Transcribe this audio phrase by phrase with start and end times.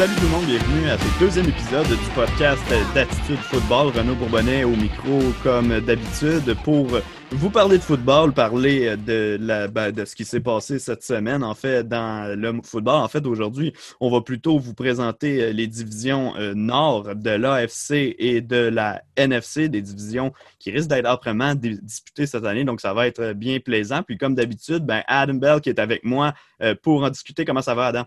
[0.00, 2.62] Salut tout le monde, bienvenue à ce deuxième épisode du podcast
[2.94, 3.88] d'Attitude Football.
[3.88, 6.86] Renaud Bourbonnet au micro comme d'habitude pour
[7.32, 11.44] vous parler de football, parler de, la, ben, de ce qui s'est passé cette semaine
[11.44, 12.94] en fait dans le football.
[12.94, 18.40] En fait, aujourd'hui, on va plutôt vous présenter les divisions euh, nord de l'AFC et
[18.40, 22.64] de la NFC, des divisions qui risquent d'être âprement disputées cette année.
[22.64, 24.02] Donc, ça va être bien plaisant.
[24.02, 26.32] Puis, comme d'habitude, ben, Adam Bell qui est avec moi
[26.62, 27.44] euh, pour en discuter.
[27.44, 28.06] Comment ça va, Adam?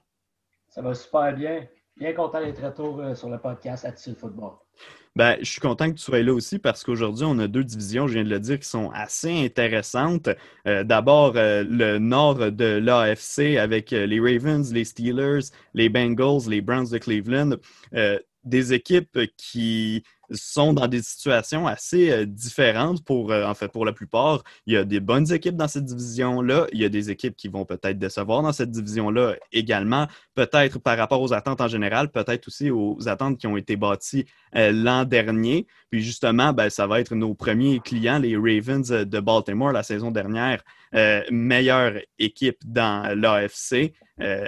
[0.69, 1.67] Ça va super bien.
[1.97, 4.53] Bien content d'être retour euh, sur le podcast Attitude Football.
[5.15, 8.07] Ben, je suis content que tu sois là aussi parce qu'aujourd'hui, on a deux divisions,
[8.07, 10.29] je viens de le dire, qui sont assez intéressantes.
[10.67, 16.61] Euh, d'abord, euh, le nord de l'AFC avec les Ravens, les Steelers, les Bengals, les
[16.61, 17.57] Browns de Cleveland.
[18.43, 20.03] des équipes qui
[20.33, 24.43] sont dans des situations assez euh, différentes pour, euh, en fait, pour la plupart.
[24.65, 26.67] Il y a des bonnes équipes dans cette division-là.
[26.73, 30.07] Il y a des équipes qui vont peut-être décevoir dans cette division-là également.
[30.35, 34.25] Peut-être par rapport aux attentes en général, peut-être aussi aux attentes qui ont été bâties
[34.55, 35.67] euh, l'an dernier.
[35.89, 40.11] Puis justement, ben, ça va être nos premiers clients, les Ravens de Baltimore la saison
[40.11, 40.63] dernière.
[41.31, 43.93] Meilleure équipe dans l'AFC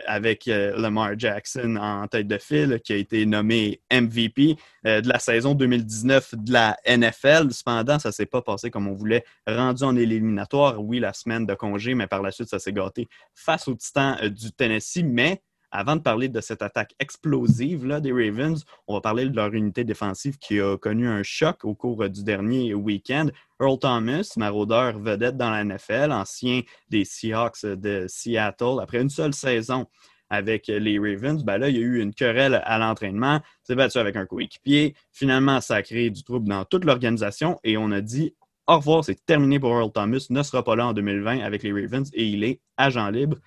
[0.05, 5.53] avec Lamar Jackson en tête de file qui a été nommé MVP de la saison
[5.55, 7.51] 2020 2019 de la NFL.
[7.51, 9.23] Cependant, ça ne s'est pas passé comme on voulait.
[9.47, 13.07] Rendu en éliminatoire, oui, la semaine de congé, mais par la suite, ça s'est gâté
[13.33, 15.03] face aux Titans euh, du Tennessee.
[15.03, 15.41] Mais
[15.75, 19.53] avant de parler de cette attaque explosive là, des Ravens, on va parler de leur
[19.53, 23.27] unité défensive qui a connu un choc au cours du dernier week-end.
[23.59, 29.33] Earl Thomas, maraudeur vedette dans la NFL, ancien des Seahawks de Seattle, après une seule
[29.33, 29.85] saison
[30.29, 33.99] avec les Ravens, ben là, il y a eu une querelle à l'entraînement, s'est battu
[33.99, 34.95] avec un coéquipier.
[35.11, 38.33] Finalement, ça a créé du trouble dans toute l'organisation et on a dit
[38.67, 41.71] au revoir, c'est terminé pour Earl Thomas, ne sera pas là en 2020 avec les
[41.71, 43.37] Ravens et il est agent libre.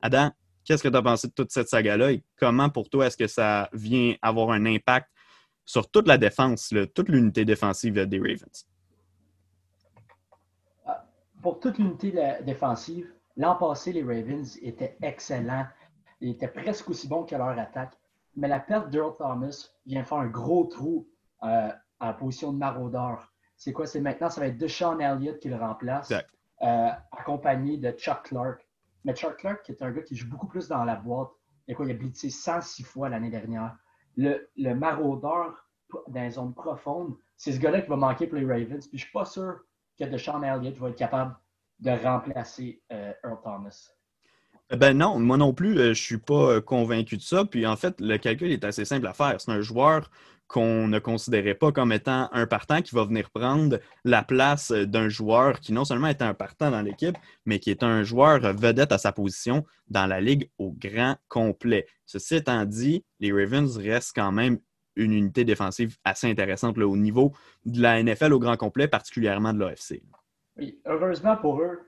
[0.00, 0.30] Adam,
[0.68, 3.26] qu'est-ce que tu as pensé de toute cette saga-là et comment pour toi est-ce que
[3.26, 5.08] ça vient avoir un impact
[5.64, 8.66] sur toute la défense, toute l'unité défensive des Ravens?
[10.86, 11.04] Ah,
[11.42, 12.12] pour toute l'unité
[12.44, 15.66] défensive, l'an passé, les Ravens étaient excellents
[16.20, 17.96] il était presque aussi bon que leur attaque.
[18.36, 21.08] Mais la perte d'Earl Thomas vient faire un gros trou
[21.42, 23.32] euh, à la position de maraudeur.
[23.56, 23.86] C'est quoi?
[23.86, 26.12] C'est maintenant, ça va être Deshaun Elliott qui le remplace,
[26.62, 28.67] euh, accompagné de Chuck Clark.
[29.04, 31.30] Mais Chuck Clark, qui est un gars qui joue beaucoup plus dans la boîte,
[31.66, 33.76] il, quoi, il a blitzé 106 fois l'année dernière.
[34.16, 35.68] Le, le maraudeur
[36.08, 38.86] dans les zones profondes, c'est ce gars-là qui va manquer pour les Ravens.
[38.86, 39.60] Puis je suis pas sûr
[39.98, 41.36] que Deshaun Elliott va être capable
[41.80, 43.90] de remplacer euh, Earl Thomas.
[44.70, 47.44] Eh ben non, moi non plus, euh, je suis pas euh, convaincu de ça.
[47.44, 49.40] Puis en fait, le calcul est assez simple à faire.
[49.40, 50.10] C'est un joueur
[50.48, 54.86] qu'on ne considérait pas comme étant un partant qui va venir prendre la place euh,
[54.86, 58.40] d'un joueur qui non seulement est un partant dans l'équipe, mais qui est un joueur
[58.54, 61.86] vedette à sa position dans la ligue au grand complet.
[62.06, 64.58] Ceci étant dit, les Ravens restent quand même
[64.96, 67.32] une unité défensive assez intéressante au niveau
[67.64, 70.02] de la NFL au grand complet, particulièrement de l'AFC.
[70.56, 71.86] Oui, heureusement pour eux,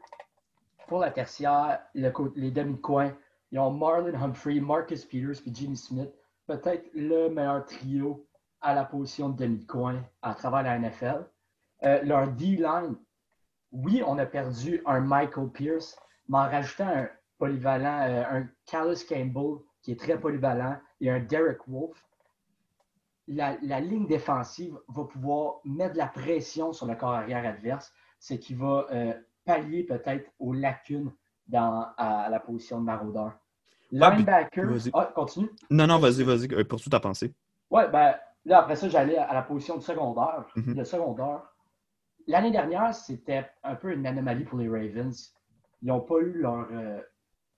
[0.86, 3.12] pour la tertiaire, les demi de coin,
[3.50, 6.10] ils ont Marlon Humphrey, Marcus Peters et Jimmy Smith.
[6.46, 8.26] Peut-être le meilleur trio
[8.60, 11.26] à la position de demi de coin à travers la NFL.
[11.82, 12.96] Euh, leur D-line,
[13.72, 15.96] oui, on a perdu un Michael Pierce,
[16.28, 21.20] mais en rajoutant un polyvalent, euh, un Carlos Campbell qui est très polyvalent et un
[21.20, 22.04] Derek Wolf,
[23.28, 28.34] la, ligne défensive va pouvoir mettre de la pression sur le corps arrière adverse, ce
[28.34, 31.12] qui va euh, pallier peut-être aux lacunes
[31.46, 33.32] dans à la position de maraudeur.
[34.00, 34.68] Ah, Linebacker.
[34.94, 35.50] Ah, continue.
[35.70, 36.64] Non, non, vas-y, vas-y.
[36.64, 37.32] Pour tout à penser.
[37.70, 40.46] Ouais, ben là, après ça, j'allais à la position de secondaire.
[40.56, 40.76] Mhm.
[40.76, 41.42] Le secondaire.
[42.26, 45.34] L'année dernière, c'était un peu une anomalie pour les Ravens.
[45.82, 47.00] Ils n'ont pas eu leur, euh,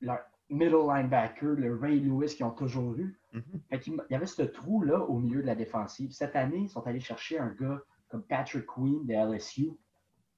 [0.00, 3.18] leur, middle linebacker, le Ray Lewis, qu'ils ont toujours eu.
[3.33, 3.42] Mhm.
[3.71, 6.12] il y avait ce trou-là au milieu de la défensive.
[6.12, 9.71] Cette année, ils sont allés chercher un gars comme Patrick Queen de LSU,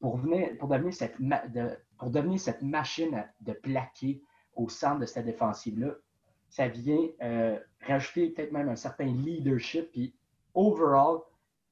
[0.00, 0.20] pour,
[0.58, 1.16] pour, devenir cette
[1.98, 4.22] pour devenir cette machine de plaquer
[4.54, 5.94] au centre de cette défensive-là,
[6.48, 9.90] ça vient euh, rajouter peut-être même un certain leadership.
[9.90, 10.14] Puis,
[10.54, 11.20] overall,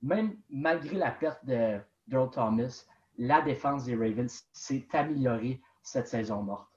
[0.02, 1.78] même malgré la perte de
[2.10, 2.84] Earl Thomas,
[3.18, 6.68] la défense des Ravens s'est améliorée cette saison morte.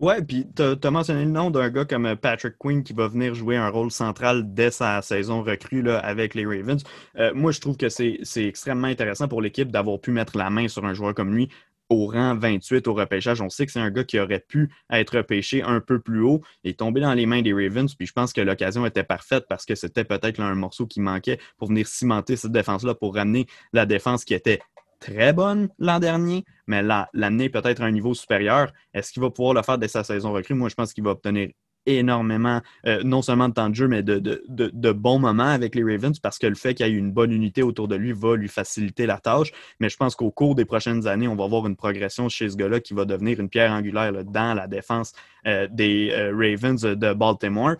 [0.00, 3.34] Ouais, puis tu as, mentionné le nom d'un gars comme Patrick Quinn qui va venir
[3.34, 6.82] jouer un rôle central dès sa saison recrue là, avec les Ravens.
[7.16, 10.68] Euh, moi, je trouve que c'est extrêmement intéressant pour l'équipe d'avoir pu mettre la main
[10.68, 11.50] sur un joueur comme lui
[11.90, 13.42] au rang 28 au repêchage.
[13.42, 16.40] On sait que c'est un gars qui aurait pu être repêché un peu plus haut
[16.64, 17.94] et tomber dans les mains des Ravens.
[17.94, 21.38] Puis je pense que l'occasion était parfaite parce que c'était peut-être un morceau qui manquait
[21.58, 24.60] pour venir cimenter cette défense-là, pour ramener la défense qui était
[25.00, 28.72] très bonne l'an dernier, mais l'amener peut-être à un niveau supérieur.
[28.94, 30.54] Est-ce qu'il va pouvoir le faire dès sa saison recrue?
[30.54, 31.50] Moi, je pense qu'il va obtenir
[31.86, 36.18] énormément, euh, non seulement de temps de jeu, mais de, bons moments avec les Ravens
[36.18, 38.48] parce que le fait qu'il y ait une bonne unité autour de lui va lui
[38.48, 39.52] faciliter la tâche.
[39.78, 42.56] Mais je pense qu'au cours des prochaines années, on va voir une progression chez ce
[42.56, 45.12] gars-là qui va devenir une pierre angulaire dans la défense
[45.46, 47.76] euh, des euh, Ravens de Baltimore.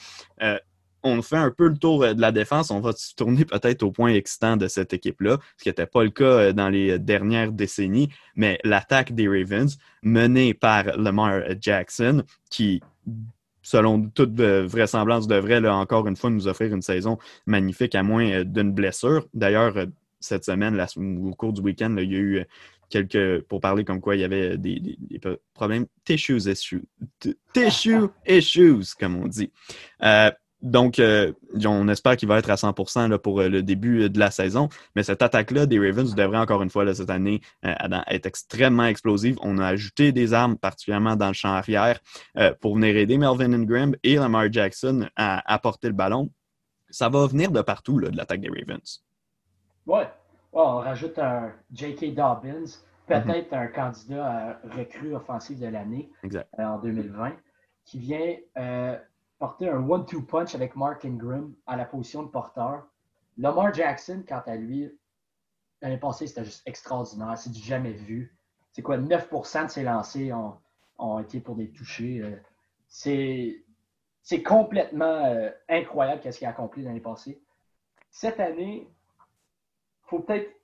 [1.02, 2.70] on fait un peu le tour de la défense.
[2.70, 6.04] On va se tourner peut-être au point excitant de cette équipe-là, ce qui n'était pas
[6.04, 8.10] le cas dans les dernières décennies.
[8.36, 12.80] Mais l'attaque des Ravens, menée par Lamar Jackson, qui
[13.70, 18.44] selon toute vraisemblance, devrait encore une fois nous offrir une saison magnifique à moins euh,
[18.44, 19.28] d'une blessure.
[19.32, 19.86] D'ailleurs, euh,
[20.18, 22.44] cette semaine, au cours du week-end, il y a eu euh,
[22.88, 23.42] quelques.
[23.42, 24.98] pour parler comme quoi il y avait des,
[25.54, 25.86] problèmes.
[26.04, 26.82] Tissues issues.
[27.54, 29.52] Tissue issues, comme on dit.
[30.62, 31.32] Donc, euh,
[31.64, 34.30] on espère qu'il va être à 100% là, pour euh, le début euh, de la
[34.30, 34.68] saison.
[34.94, 39.36] Mais cette attaque-là des Ravens devrait encore une fois là, cette année être extrêmement explosive.
[39.42, 42.00] On a ajouté des armes, particulièrement dans le champ arrière,
[42.60, 46.30] pour venir aider Melvin Ingram et Lamar Jackson à apporter le ballon.
[46.90, 49.02] Ça va venir de partout, là, de l'attaque des Ravens.
[49.86, 50.02] Oui.
[50.52, 52.14] on rajoute un J.K.
[52.14, 52.64] Dobbins,
[53.06, 56.10] peut-être un candidat à recrue offensive de l'année
[56.58, 57.32] en 2020,
[57.84, 58.36] qui vient
[59.40, 62.86] porter un one-two punch avec Mark Ingram à la position de porteur.
[63.38, 64.92] Lamar Jackson, quant à lui,
[65.80, 67.36] l'année passée, c'était juste extraordinaire.
[67.38, 68.36] C'est du jamais vu.
[68.72, 70.36] C'est quoi, 9% de ses lancers
[70.98, 72.20] ont, été pour des touchés.
[72.20, 72.36] Euh,
[74.22, 77.42] c'est complètement euh, incroyable ce qu'il a accompli l'année passée.
[78.10, 80.54] Cette année, il faut peut-être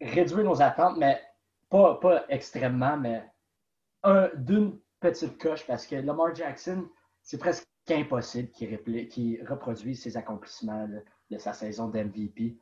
[0.00, 1.22] réduire nos attentes, mais
[1.70, 3.24] pas, pas extrêmement, mais
[4.34, 6.88] d'une petite coche parce que Lamar Jackson,
[7.22, 10.88] c'est presque qu'impossible qu'il reproduise ses accomplissements
[11.30, 12.58] de sa saison d'MVP.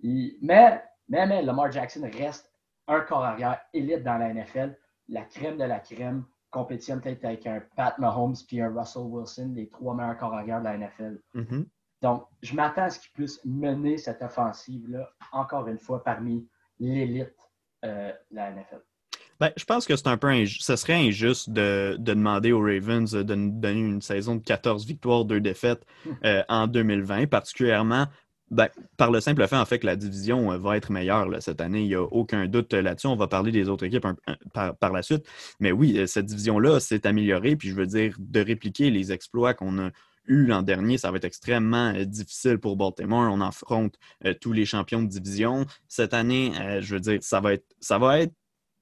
[0.00, 2.52] Mais, mais, mais, Lamar Jackson reste
[2.86, 4.76] un corps arrière élite dans la NFL,
[5.08, 9.52] la crème de la crème, compétitionne peut-être avec un Pat Mahomes puis un Russell Wilson,
[9.54, 11.20] les trois meilleurs corps arrière de la NFL.
[11.34, 11.66] Mm-hmm.
[12.00, 16.48] Donc, je m'attends à ce qu'il puisse mener cette offensive-là, encore une fois, parmi
[16.78, 17.36] l'élite
[17.84, 18.82] euh, de la NFL.
[19.40, 20.66] Ben, je pense que c'est un peu injuste.
[20.66, 25.24] Ce serait injuste de, demander aux Ravens de nous donner une saison de 14 victoires,
[25.24, 26.10] 2 défaites hmm.
[26.24, 28.06] euh, en 2020, particulièrement
[28.50, 31.60] ben, par le simple fait en fait que la division euh, va être meilleure cette
[31.60, 31.82] année.
[31.82, 33.06] Il n'y a aucun doute là-dessus.
[33.06, 34.06] On va parler des autres équipes
[34.54, 35.24] par, la suite.
[35.60, 37.54] Mais oui, euh, cette division-là s'est améliorée.
[37.56, 39.90] Puis je veux dire, de répliquer les exploits qu'on a
[40.26, 43.32] eus l'an dernier, ça va être extrêmement difficile pour Baltimore.
[43.32, 43.94] On affronte
[44.42, 45.64] tous les champions de division.
[45.86, 48.34] Cette année, je veux dire, ça va être, ça va être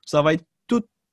[0.06, 0.44] ça va être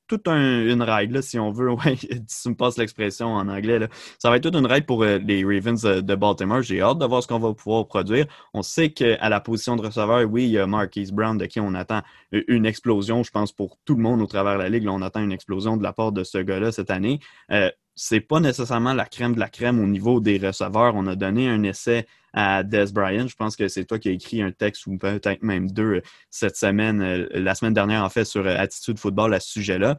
[0.07, 1.71] toute une ride, si on veut.
[1.83, 3.79] Ouais, tu me passes l'expression en anglais.
[4.19, 6.61] Ça va être toute une ride pour euh, les Ravens euh, de Baltimore.
[6.61, 8.27] J'ai hâte de voir ce qu'on va pouvoir produire.
[8.53, 11.59] On sait qu'à la position de receveur, oui, il y a Marquise Brown de qui
[11.59, 12.01] on attend
[12.33, 13.23] euh, une explosion.
[13.23, 15.77] Je pense pour tout le monde au travers de la Ligue, on attend une explosion
[15.77, 17.19] de la part de ce gars-là cette année.
[17.95, 20.95] C'est pas nécessairement la crème de la crème au niveau des receveurs.
[20.95, 23.27] On a donné un essai à Des Bryant.
[23.27, 26.01] Je pense que c'est toi qui as écrit un texte ou peut-être même deux euh,
[26.29, 29.97] cette semaine, euh, la semaine dernière en fait, sur euh, Attitude Football à ce sujet-là.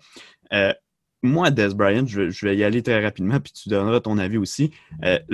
[1.25, 4.73] Moi, Des Bryant, je, vais y aller très rapidement, puis tu donneras ton avis aussi.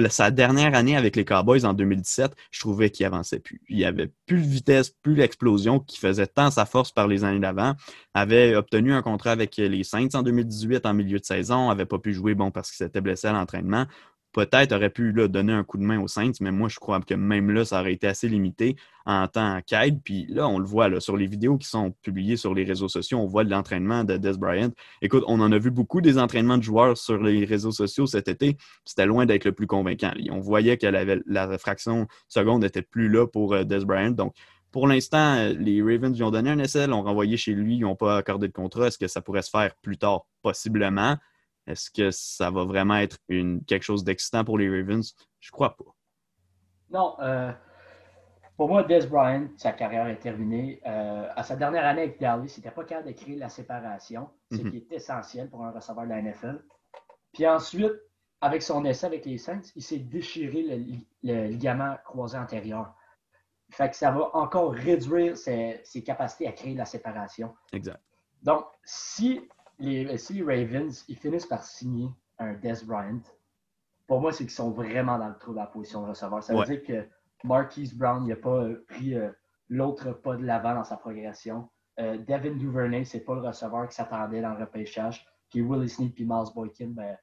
[0.08, 3.60] sa dernière année avec les Cowboys en 2017, je trouvais qu'il avançait plus.
[3.68, 7.40] Il avait plus de vitesse, plus l'explosion qui faisait tant sa force par les années
[7.40, 7.74] d'avant.
[8.14, 11.98] Avait obtenu un contrat avec les Saints en 2018 en milieu de saison, avait pas
[11.98, 13.86] pu jouer bon parce qu'il s'était blessé à l'entraînement
[14.32, 17.14] peut-être aurait pu donner un coup de main aux Saints, mais moi, je crois que
[17.14, 20.00] même là, ça aurait été assez limité en tant qu'aide.
[20.04, 23.18] Puis là, on le voit sur les vidéos qui sont publiées sur les réseaux sociaux,
[23.18, 24.70] on voit l'entraînement de Des Bryant.
[25.02, 28.28] Écoute, on en a vu beaucoup des entraînements de joueurs sur les réseaux sociaux cet
[28.28, 28.56] été.
[28.84, 30.12] C'était loin d'être le plus convaincant.
[30.30, 34.10] On voyait que la réfraction seconde n'était plus là pour euh, Des Bryant.
[34.10, 34.34] Donc,
[34.70, 37.80] pour l'instant, euh, les Ravens lui ont donné un essai, l'ont renvoyé chez lui, ils
[37.80, 38.86] n'ont pas accordé de contrat.
[38.86, 40.26] Est-ce que ça pourrait se faire plus tard?
[40.42, 41.16] Possiblement.
[41.70, 45.14] Est-ce que ça va vraiment être une, quelque chose d'excitant pour les Ravens?
[45.38, 45.84] Je crois pas.
[46.90, 47.14] Non.
[47.20, 47.52] Euh,
[48.56, 50.80] pour moi, Des Bryant, sa carrière est terminée.
[50.86, 54.28] Euh, à sa dernière année avec Dallas, il n'était pas capable de créer la séparation,
[54.50, 54.70] ce mhm.
[54.70, 56.62] qui est essentiel pour un receveur de la NFL.
[57.32, 57.92] Puis ensuite,
[58.40, 62.94] avec son essai avec les Saints, il s'est déchiré le, ligament croisé antérieur.
[63.70, 67.54] Fait que ça va encore réduire ses, ses, capacités à créer la séparation.
[67.72, 68.00] Exact.
[68.42, 69.48] Donc, si
[69.80, 72.08] les, si les Ravens ils finissent par signer
[72.38, 73.22] un Des Bryant,
[74.06, 76.42] pour moi, c'est qu'ils sont vraiment dans le trou de la position de receveur.
[76.42, 77.08] Ça veut dire que
[77.44, 79.30] Marquise Brown n'a pas euh, pris euh,
[79.68, 81.68] l'autre pas de l'avant dans sa progression.
[82.00, 85.24] Euh, Devin Duvernay, c'est pas le receveur qui s'attendait dans le repêchage.
[85.48, 87.16] Puis Willie Snead et Miles Boykin, ben,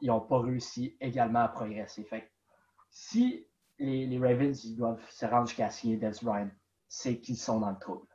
[0.00, 2.04] ils n'ont pas réussi également à progresser.
[2.04, 2.30] Fait
[2.90, 3.46] si
[3.78, 6.50] les, les, Ravens ils doivent se rendre jusqu'à signer Des Bryant,
[6.88, 8.06] c'est qu'ils sont dans le trouble.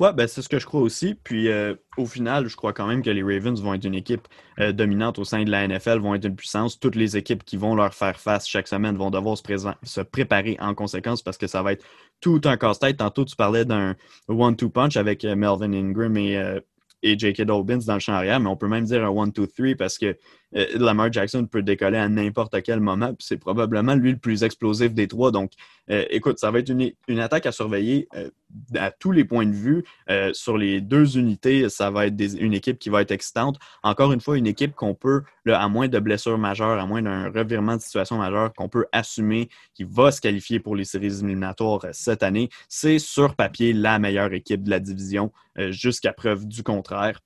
[0.00, 1.14] Ouais, ben c'est ce que je crois aussi.
[1.14, 4.26] Puis euh, au final, je crois quand même que les Ravens vont être une équipe
[4.58, 6.80] euh, dominante au sein de la NFL, vont être une puissance.
[6.80, 10.74] Toutes les équipes qui vont leur faire face chaque semaine vont devoir se, préparer en
[10.74, 11.84] conséquence parce que ça va être
[12.20, 12.96] tout un casse-tête.
[12.96, 13.94] Tantôt, tu parlais d'un
[14.28, 16.60] one-two punch avec euh, Melvin Ingram et,
[17.02, 17.42] et J.K.
[17.42, 20.14] Dobbins dans le champ arrière, mais on peut même dire un one-two-three parce que euh,
[20.52, 25.08] Lamar Jackson peut décoller à n'importe quel moment, c'est probablement lui le plus explosif des
[25.08, 25.30] trois.
[25.30, 25.52] Donc,
[25.90, 28.30] euh, écoute, ça va être une, attaque à surveiller euh,
[28.74, 29.84] à tous les points de vue.
[30.32, 33.58] sur les deux unités, ça va être une équipe qui va être excitante.
[33.82, 37.30] Encore une fois, une équipe qu'on peut, à moins de blessures majeures, à moins d'un
[37.30, 41.86] revirement de situation majeure, qu'on peut assumer qui va se qualifier pour les séries éliminatoires
[41.92, 42.50] cette année.
[42.68, 45.32] C'est sur papier la meilleure équipe de la division
[45.70, 47.20] jusqu'à preuve du contraire.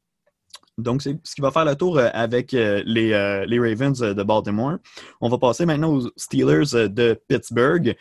[0.79, 3.99] Donc, c'est ce qui va faire le tour euh, avec euh, les, euh, les, Ravens
[3.99, 4.77] de Baltimore.
[5.23, 7.97] On va passer maintenant aux Steelers de Pittsburgh.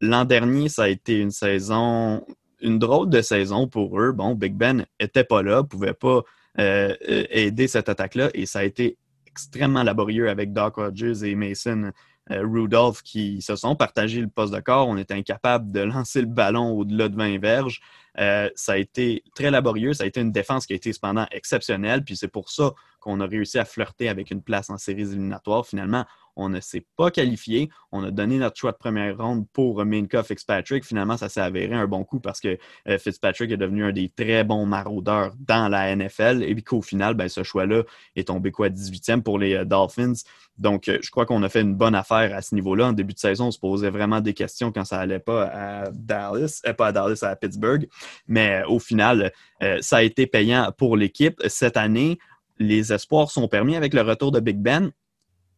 [0.00, 2.24] L'an dernier, ça a été une saison,
[2.60, 4.12] une drôle de saison pour eux.
[4.12, 6.22] Bon, Big Ben n'était pas là, ne pouvait pas
[6.56, 11.92] aider cette attaque-là et ça a été extrêmement laborieux avec Doc Rodgers et Mason
[12.28, 14.88] Rudolph qui se sont partagés le poste de corps.
[14.88, 17.80] On était incapable de lancer le ballon au-delà de 20 verges.
[18.18, 19.94] Euh, ça a été très laborieux.
[19.94, 22.04] Ça a été une défense qui a été cependant exceptionnelle.
[22.04, 25.66] Puis c'est pour ça qu'on a réussi à flirter avec une place en séries éliminatoires.
[25.66, 26.04] Finalement,
[26.36, 27.70] on ne s'est pas qualifié.
[27.92, 30.84] On a donné notre choix de première ronde pour Minka Fitzpatrick.
[30.84, 34.08] Finalement, ça s'est avéré un bon coup parce que euh, Fitzpatrick est devenu un des
[34.08, 37.82] très bons maraudeurs dans la NFL et puis qu'au final, ben, ce choix-là
[38.16, 40.14] est tombé quoi 18e pour les euh, Dolphins.
[40.58, 42.88] Donc, euh, je crois qu'on a fait une bonne affaire à ce niveau-là.
[42.88, 45.90] En début de saison, on se posait vraiment des questions quand ça allait pas à
[45.90, 47.88] Dallas, pas à Dallas, à Pittsburgh.
[48.28, 49.32] Mais au final,
[49.80, 51.40] ça a été payant pour l'équipe.
[51.46, 52.18] Cette année,
[52.60, 54.92] les espoirs sont permis avec le retour de Big Ben.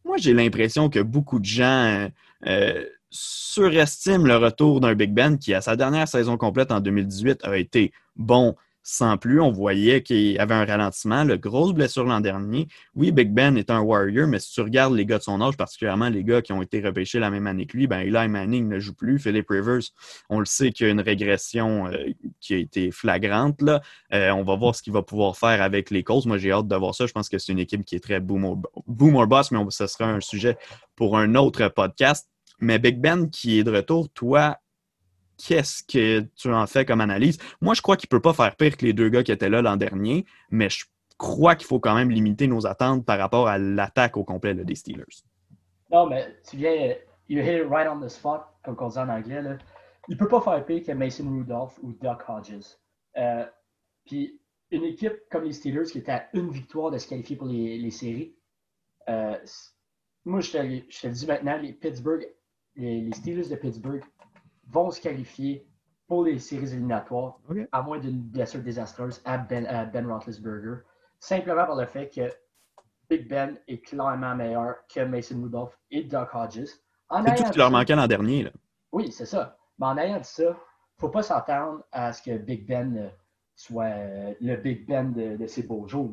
[0.05, 2.09] Moi, j'ai l'impression que beaucoup de gens
[2.47, 7.43] euh, surestiment le retour d'un Big Ben qui, à sa dernière saison complète en 2018,
[7.43, 9.39] a été bon sans plus.
[9.41, 11.23] On voyait qu'il avait un ralentissement.
[11.23, 12.67] Le grosse blessure l'an dernier.
[12.95, 15.55] Oui, Big Ben est un warrior, mais si tu regardes les gars de son âge,
[15.57, 18.67] particulièrement les gars qui ont été repêchés la même année que lui, ben Eli Manning
[18.67, 19.17] ne joue plus.
[19.19, 19.81] Philip Rivers,
[20.29, 22.09] on le sait qu'il y a une régression euh,
[22.41, 23.61] qui a été flagrante.
[23.61, 23.81] Là.
[24.13, 26.25] Euh, on va voir ce qu'il va pouvoir faire avec les causes.
[26.25, 27.07] Moi, j'ai hâte de voir ça.
[27.07, 30.09] Je pense que c'est une équipe qui est très boom or, boss, mais ce sera
[30.09, 30.57] un sujet
[30.95, 32.29] pour un autre podcast.
[32.59, 34.57] Mais Big Ben qui est de retour, toi,
[35.37, 37.37] qu'est-ce que tu en fais comme analyse?
[37.61, 39.49] Moi, je crois qu'il ne peut pas faire pire que les deux gars qui étaient
[39.49, 40.85] là l'an dernier, mais je
[41.17, 44.75] crois qu'il faut quand même limiter nos attentes par rapport à l'attaque au complet des
[44.75, 45.23] Steelers.
[45.91, 46.95] Non, mais tu viens,
[47.29, 49.41] you hit it right on the spot, comme on dit en anglais.
[50.09, 52.77] Il ne peut pas faire pire que Mason Rudolph ou Doc Hodges.
[53.17, 53.45] Euh,
[54.05, 54.39] puis
[54.71, 57.91] une équipe comme les Steelers qui était à une victoire de se qualifier pour les,
[57.91, 58.35] séries,
[59.07, 59.37] euh,
[60.25, 62.27] moi, je te, je te, le dis maintenant, les Pittsburgh,
[62.75, 64.03] les Steelers de Pittsburgh
[64.67, 65.67] vont se qualifier
[66.07, 67.39] pour les séries éliminatoires,
[67.71, 70.81] à moins d'une blessure désastreuse à Ben, ben Roethlisberger,
[71.19, 72.29] simplement par le fait que
[73.09, 76.65] Big Ben est clairement meilleur que Mason Rudolph et Doc Hodges.
[77.25, 78.43] C'est tout ce qui leur manquait l'an dernier.
[78.43, 78.51] Là.
[78.91, 79.57] Oui, c'est ça.
[79.79, 82.97] Mais en ayant dit ça, il ne faut pas s'attendre à ce que Big Ben
[82.97, 83.09] euh,
[83.55, 86.11] soit euh, le Big Ben de, de ses beaux jours.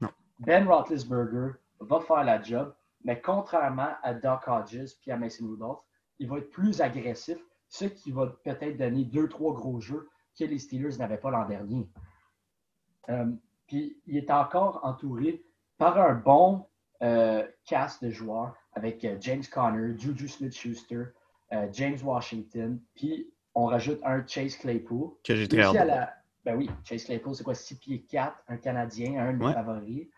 [0.00, 0.10] Non.
[0.40, 2.74] Ben Roethlisberger va faire la job,
[3.04, 5.80] mais contrairement à Doc Hodges et à Mason Rudolph,
[6.18, 10.08] il va être plus agressif ce qui va peut-être donner deux, trois gros jeux
[10.38, 11.88] que les Steelers n'avaient pas l'an dernier.
[13.08, 13.26] Euh,
[13.66, 15.44] puis il est encore entouré
[15.78, 16.66] par un bon
[17.02, 21.04] euh, cast de joueurs avec euh, James Conner, Juju Smith-Schuster,
[21.70, 25.12] James Washington, puis on rajoute un Chase Claypool.
[25.22, 26.10] Que j'ai très hâte.
[26.44, 30.08] Ben oui, Chase Claypool, c'est quoi, 6 pieds 4, un Canadien, un de mes favoris.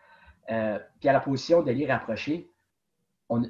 [0.47, 2.51] puis à la position de l'y rapprocher,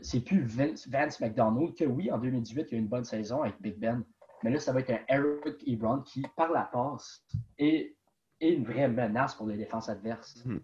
[0.03, 3.61] c'est plus Vance McDonald que oui, en 2018, il y a une bonne saison avec
[3.61, 4.05] Big Ben.
[4.43, 7.25] Mais là, ça va être un Eric Ebron qui, par la passe,
[7.59, 7.95] est,
[8.41, 10.43] une vraie menace pour les défenses adverses.
[10.45, 10.59] Hmm.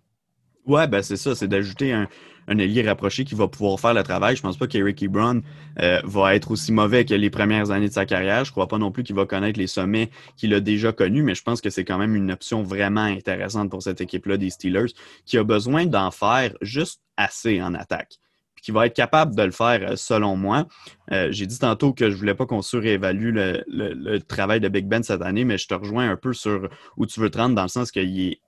[0.66, 2.08] Ouais, ben c'est ça, c'est d'ajouter un,
[2.48, 4.34] allié rapproché qui va pouvoir faire le travail.
[4.34, 5.42] Je pense pas qu'Eric Ebron
[5.80, 8.44] euh, va être aussi mauvais que les premières années de sa carrière.
[8.46, 11.34] Je crois pas non plus qu'il va connaître les sommets qu'il a déjà connus, mais
[11.34, 14.94] je pense que c'est quand même une option vraiment intéressante pour cette équipe-là des Steelers
[15.26, 18.18] qui a besoin d'en faire juste assez en attaque
[18.64, 20.66] qui va être capable de le faire, euh, selon moi.
[21.12, 24.86] Euh, j'ai dit tantôt que je ne voulais pas qu'on surévalue le, travail de Big
[24.86, 27.54] Ben cette année, mais je te rejoins un peu sur où tu veux te rendre,
[27.54, 28.40] dans le sens qu'il est,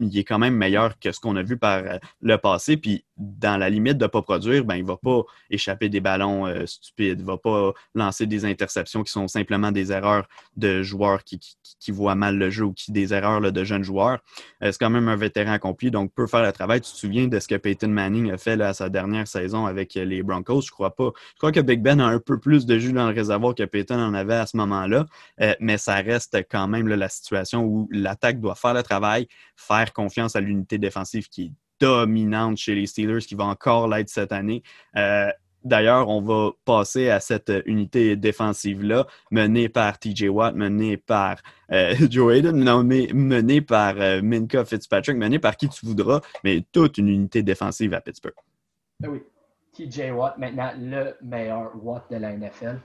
[0.00, 2.78] est quand même meilleur que ce qu'on a vu par euh, le passé.
[2.78, 6.00] Puis dans la limite de ne pas produire, ben, il ne va pas échapper des
[6.00, 10.26] ballons euh, stupides, il ne va pas lancer des interceptions qui sont simplement des erreurs
[10.56, 11.40] de joueurs qui,
[11.88, 14.18] voient mal le jeu ou qui des erreurs de jeunes joueurs.
[14.62, 16.80] Euh, c'est quand même un vétéran accompli, donc peut faire le travail.
[16.80, 19.94] Tu te souviens de ce que Peyton Manning a fait à sa dernière saison avec
[19.94, 20.62] les Broncos?
[20.62, 21.10] Je crois pas.
[21.34, 23.64] Je crois que Big Ben a un peu plus de jus dans le réservoir que
[23.64, 25.06] Peyton en avait à ce moment-là,
[25.40, 29.92] euh, mais ça reste quand même la situation où l'attaque doit faire le travail, faire
[29.92, 34.62] confiance à l'unité défensive qui dominante chez les Steelers, qui va encore l'être cette année.
[34.96, 35.30] Euh,
[35.62, 41.38] d'ailleurs, on va passer à cette unité défensive-là, menée par TJ Watt, menée par
[41.72, 46.98] euh, Joe Hayden, menée par euh, Minka Fitzpatrick, menée par qui tu voudras, mais toute
[46.98, 48.34] une unité défensive à Pittsburgh.
[49.00, 49.22] Ben oui,
[49.72, 52.80] TJ Watt, maintenant le meilleur Watt de la NFL.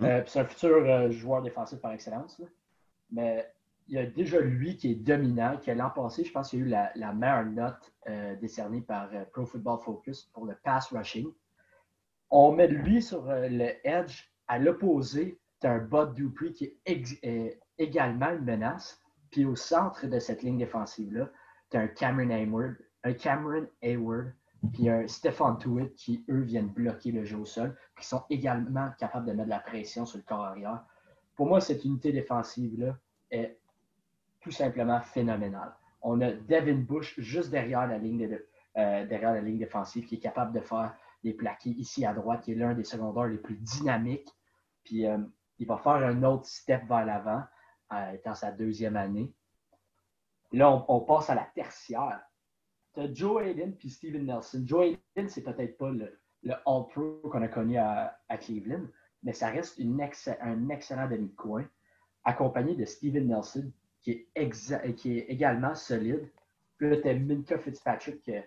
[0.00, 0.24] Mm-hmm.
[0.26, 2.40] c'est un futur joueur défensif par excellence.
[3.12, 3.46] Mais
[3.86, 6.92] il y a déjà lui qui est dominant, qui l'an passé, je pense qu'il a
[6.94, 11.30] eu la, meilleure note euh, décernée par euh, Pro Football Focus pour le pass rushing.
[12.30, 14.30] On met lui sur euh, le edge.
[14.48, 19.00] À l'opposé, tu as un Bud Dupree qui est également une menace.
[19.30, 21.30] Puis au centre de cette ligne défensive-là,
[21.70, 24.32] tu as un Cameron Hayward, un Cameron Hayward,
[24.72, 28.90] puis un Stefan Tuitt qui, eux, viennent bloquer le jeu au sol, qui sont également
[28.98, 30.84] capables de mettre de la pression sur le corps arrière.
[31.36, 32.96] Pour moi, cette unité défensive-là
[33.30, 33.58] est
[34.44, 35.74] tout simplement phénoménal.
[36.02, 38.38] On a Devin Bush juste derrière la ligne,
[38.76, 42.42] euh, derrière la ligne défensive qui est capable de faire des plaqués ici à droite,
[42.42, 44.28] qui est l'un des secondaires les plus dynamiques.
[44.84, 45.16] Puis euh,
[45.58, 47.42] il va faire un autre step vers l'avant
[47.94, 49.32] euh, dans sa deuxième année.
[50.52, 52.20] Là, on, passe à la tertiaire.
[52.92, 54.62] Tu as Joe Hayden puis Steven Nelson.
[54.66, 56.20] Joe Hayden, c'est peut-être pas le,
[56.66, 58.84] All-Pro qu'on a connu à, Cleveland,
[59.22, 61.64] mais ça reste un excellent demi-coin,
[62.24, 63.72] accompagné de Steven Nelson,
[64.04, 66.28] qui est, également solide.
[66.76, 68.22] Puis là, tu as Minka Fitzpatrick.
[68.26, 68.42] Il ne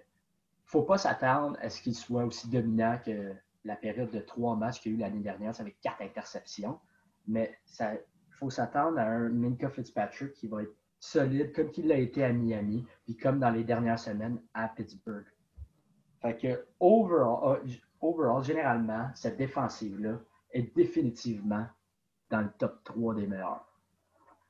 [0.65, 3.33] faut pas s'attendre à ce qu'il soit aussi dominant que
[3.65, 6.79] la période de trois matchs qu'il y a eu l'année dernière, avec quatre interceptions.
[7.27, 7.99] Mais il
[8.31, 12.31] faut s'attendre à un Minka Fitzpatrick qui va être solide comme il l'a été à
[12.31, 15.25] Miami, puis comme dans les dernières semaines à Pittsburgh.
[16.21, 20.19] Fait que, overall, euh, overall généralement, cette défensive-là
[20.51, 21.67] est définitivement
[22.29, 23.66] dans le top 3 des meilleurs.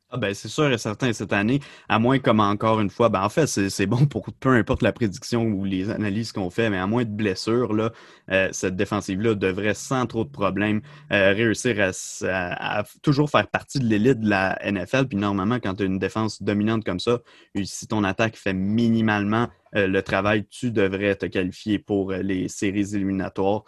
[0.10, 3.22] Ah ben c'est sûr et certain cette année, à moins comme encore une fois, ben
[3.24, 6.78] en fait c'est bon pour peu importe la prédiction ou les analyses qu'on fait, mais
[6.78, 7.92] à moins de blessures, là,
[8.32, 10.80] euh, cette défensive-là devrait sans trop de problèmes
[11.12, 11.92] euh, réussir
[12.24, 15.08] à, toujours faire partie de l'élite de la NFL.
[15.08, 17.20] Puis normalement, quand tu as une défense dominante comme ça,
[17.62, 23.64] si ton attaque fait minimalement le travail, tu devrais te qualifier pour les séries éliminatoires.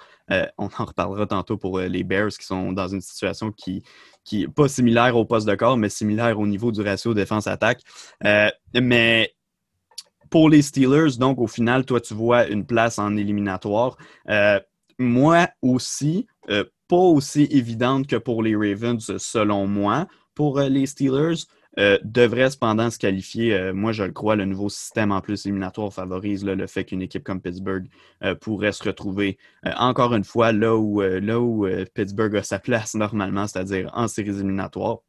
[0.58, 3.84] on en reparlera tantôt pour les Bears qui sont dans une situation qui
[4.30, 7.82] qui pas similaire au poste de corps, mais similaire au niveau du ratio défense-attaque.
[8.26, 9.34] Euh, mais
[10.30, 13.98] pour les Steelers, donc au final, toi, tu vois une place en éliminatoire.
[14.30, 14.60] Euh,
[15.00, 20.08] moi aussi, euh, pas aussi évidente que pour les Ravens, selon moi.
[20.36, 21.46] Pour les Steelers,
[21.78, 23.54] euh, devrait cependant se qualifier.
[23.54, 27.02] Euh, moi, je le crois, le nouveau système en plus éliminatoire favorise le fait qu'une
[27.02, 27.88] équipe comme Pittsburgh
[28.24, 29.38] euh, pourrait se retrouver
[29.78, 34.30] encore une fois là où, là où Pittsburgh a sa place normalement, c'est-à-dire en séries
[34.30, 35.00] éliminatoires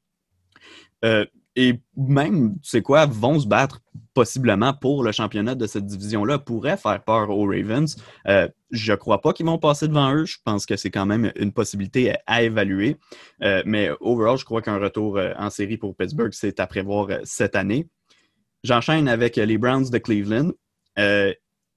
[1.61, 3.83] et même, tu sais quoi, vont se battre
[4.15, 7.97] possiblement pour le championnat de cette division-là, pourrait faire peur aux Ravens.
[8.29, 10.25] Euh, je ne crois pas qu'ils vont passer devant eux.
[10.25, 12.97] Je pense que c'est quand même une possibilité à évaluer.
[13.43, 17.09] Euh, mais overall, je crois qu'un retour euh, en série pour Pittsburgh, c'est à prévoir
[17.25, 17.89] cette année.
[18.65, 20.53] J'enchaîne avec les Browns de Cleveland.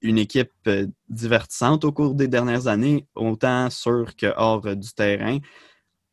[0.02, 0.70] une équipe
[1.10, 5.40] divertissante au cours des dernières années, autant sur que hors du terrain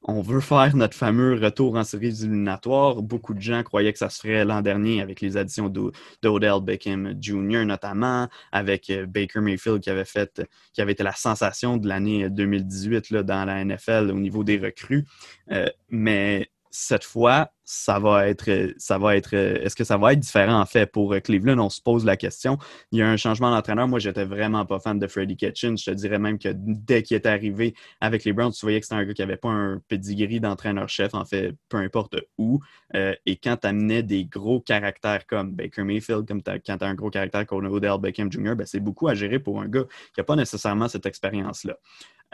[0.02, 3.02] on veut faire notre fameux retour en séries éliminatoires.
[3.02, 7.64] Beaucoup de gens croyaient que ça se l'an dernier avec les additions d'Odell Beckham Jr.
[7.64, 12.30] notamment, avec euh, Baker Mayfield qui avait fait, qui avait été la sensation de l'année
[12.30, 15.06] 2018 là, dans la NFL au niveau des recrues.
[15.50, 20.20] Euh, mais cette fois, ça va être, ça va être, est-ce que ça va être
[20.20, 20.86] différent en fait?
[20.86, 21.58] Pour Cleveland?
[21.58, 22.58] On se pose la question.
[22.90, 23.88] Il y a un changement d'entraîneur.
[23.88, 25.76] Moi, j'étais vraiment pas fan de Freddie Kitchen.
[25.76, 28.86] Je te dirais même que dès qu'il est arrivé avec les Browns, tu voyais que
[28.86, 32.60] c'était un gars qui avait pas un pedigree d'entraîneur-chef, en fait, peu importe où.
[32.94, 36.88] Euh, et quand tu amenais des gros caractères comme Baker Mayfield, comme quand tu as
[36.88, 39.84] un gros caractère comme Odell Beckham Jr., ben, c'est beaucoup à gérer pour un gars
[40.14, 41.76] qui n'a pas nécessairement cette expérience-là.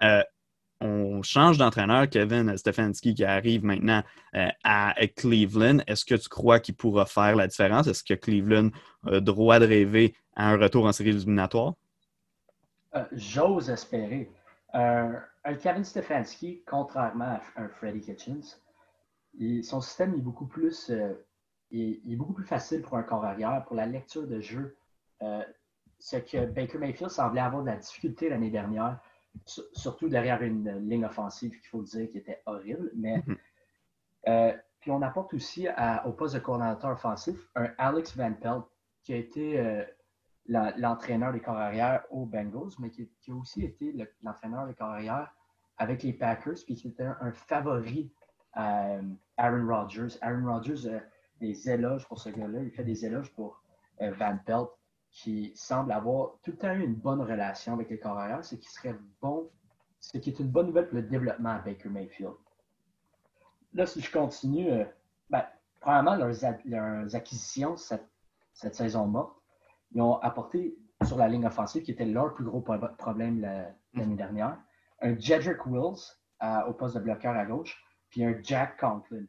[0.03, 0.22] Euh,
[0.81, 4.03] on change d'entraîneur, Kevin Stefanski qui arrive maintenant
[4.35, 5.79] euh, à Cleveland.
[5.87, 7.87] Est-ce que tu crois qu'il pourra faire la différence?
[7.87, 8.71] Est-ce que Cleveland
[9.07, 11.75] a droit de rêver à un retour en série éliminatoire?
[12.95, 14.31] Euh, j'ose espérer.
[14.75, 18.61] un Kevin Stefanski, contrairement à un Freddie Kitchens,
[19.62, 21.12] son système est beaucoup plus euh,
[21.73, 24.77] est beaucoup plus facile pour un corps arrière, pour la lecture de jeu.
[25.99, 28.99] ce que Baker Mayfield semblait avoir de la difficulté l'année dernière,
[29.44, 32.90] surtout derrière une ligne offensive qu'il faut dire qui était horrible.
[32.94, 33.37] Mais mm-hmm.
[34.29, 35.68] euh, puis on apporte aussi
[36.05, 38.64] au poste de coordinateur offensif un Alex Van Pelt
[39.03, 39.85] qui a été euh,
[40.46, 45.35] l'entraîneur des corps arrière aux Bengals, mais qui, a aussi été l'entraîneur des corps arrière
[45.79, 48.11] avec les Packers, puis qui était un, favori
[48.53, 49.03] à euh,
[49.37, 50.18] Aaron Rodgers.
[50.22, 51.01] Aaron Rodgers a
[51.40, 52.62] des éloges pour ce gars-là.
[52.62, 53.62] Il fait des éloges pour
[54.01, 54.70] Van Pelt
[55.16, 58.55] qui semble avoir tout le temps eu une bonne relation avec les corps arrière, ce
[58.55, 59.50] qui serait bon,
[59.98, 62.35] ce qui est une bonne nouvelle pour le développement à Baker Mayfield.
[63.72, 64.85] Là, si je continue, euh,
[65.31, 65.46] ben,
[65.81, 68.07] premièrement, leurs, acquisitions cette,
[68.52, 69.40] saison morte,
[69.92, 70.76] ils ont apporté
[71.07, 73.40] sur la ligne offensive, qui était leur plus gros problème
[73.94, 74.59] l'année dernière,
[75.00, 76.12] un Jedrick Wills
[76.68, 79.24] au poste de bloqueur à gauche, puis un Jack Conklin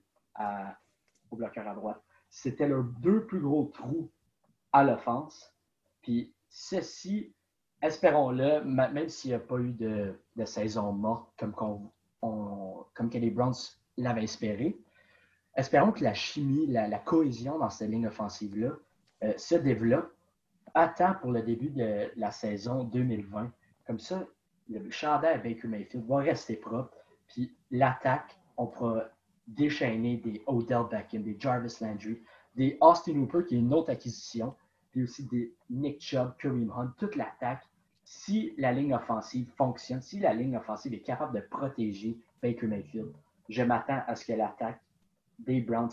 [1.32, 2.02] au bloqueur à droite.
[2.30, 4.12] C'était leurs deux plus gros trous
[4.74, 5.57] à l'offense.
[6.08, 7.36] Puis ceci,
[7.82, 10.16] espérons-le, même s'il n'y a pas eu de,
[10.46, 11.54] saison morte comme,
[12.22, 13.54] comme que les Browns
[13.98, 14.78] l'avaient espéré,
[15.58, 18.72] espérons que la chimie, la, cohésion dans cette ligne offensive-là
[19.26, 20.10] euh, se développe
[20.74, 23.52] à temps pour le début de la saison 2020.
[23.86, 24.26] Comme ça,
[24.70, 26.96] le chandail Baker Mayfield va rester propre.
[27.28, 29.10] Puis l'attaque, on pourra
[29.46, 32.24] déchaîner des Odell Beckham, des Jarvis Landry,
[32.56, 34.56] des Austin Hooper, qui est une autre acquisition,
[34.98, 37.64] puis aussi des Nick Chubb, Kareem Hunt, toute l'attaque.
[38.04, 43.14] Si la ligne offensive fonctionne, si la ligne offensive est capable de protéger Baker Mayfield,
[43.48, 44.82] je m'attends à ce que l'attaque
[45.38, 45.92] des Browns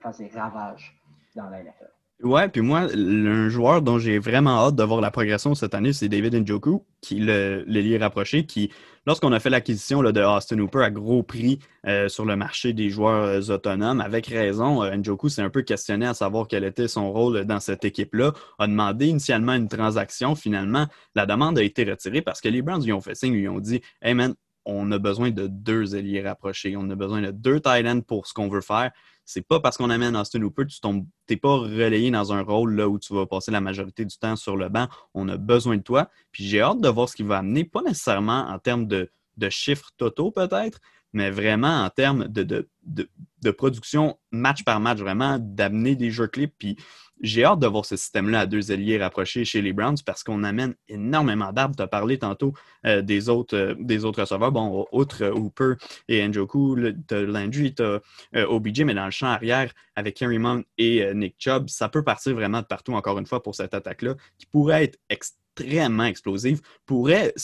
[0.00, 0.98] fasse des ravages
[1.36, 1.92] dans la NFL.
[2.22, 5.94] Ouais, puis moi, un joueur dont j'ai vraiment hâte de voir la progression cette année,
[5.94, 8.70] c'est David Njoku, qui le, le rapproché, qui,
[9.06, 12.90] lorsqu'on a fait l'acquisition de Austin Hooper à gros prix euh, sur le marché des
[12.90, 16.88] joueurs euh, autonomes, avec raison, euh, Njoku s'est un peu questionné à savoir quel était
[16.88, 20.34] son rôle dans cette équipe-là, a demandé initialement une transaction.
[20.34, 23.48] Finalement, la demande a été retirée parce que les Browns lui ont fait signe, lui
[23.48, 24.34] ont dit Hey man,
[24.66, 28.34] on a besoin de deux ailiers rapprochés, on a besoin de deux tight pour ce
[28.34, 28.90] qu'on veut faire
[29.32, 32.88] c'est pas parce qu'on amène Austin Hooper, tu n'es pas relayé dans un rôle là
[32.88, 34.88] où tu vas passer la majorité du temps sur le banc.
[35.14, 36.10] On a besoin de toi.
[36.32, 39.08] Puis j'ai hâte de voir ce qu'il va amener, pas nécessairement en termes de,
[39.48, 40.80] chiffres totaux peut-être,
[41.12, 46.54] mais vraiment en termes de, de, production match par match, vraiment d'amener des jeux clips.
[46.58, 46.76] Puis
[47.20, 50.42] j'ai hâte de voir ce système-là à deux alliés rapprochés chez les Browns parce qu'on
[50.42, 51.76] amène énormément d'arbres.
[51.76, 52.54] Tu as parlé tantôt
[52.86, 54.52] euh, des, autres, euh, des autres receveurs.
[54.52, 55.74] Bon, outre Hooper
[56.08, 58.00] et Njoku, tu as Landry, tu as
[58.36, 62.02] euh, OBJ, mais dans le champ arrière, avec Kerry Mount et Nick Chubb, ça peut
[62.02, 66.62] partir vraiment de partout, encore une fois, pour cette attaque-là, qui pourrait être extrêmement explosive,
[66.86, 67.34] pourrait,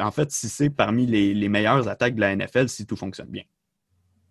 [0.00, 3.44] en fait, si c'est parmi les, meilleures attaques de la NFL si tout fonctionne bien.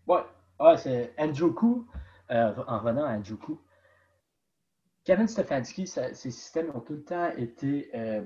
[0.06, 0.23] Ouais,
[0.60, 1.88] ouais c'est Njoku,
[2.30, 3.60] en revenant à Njoku,
[5.07, 8.25] Kevin Stefanski, ses systèmes ont tout le temps été euh,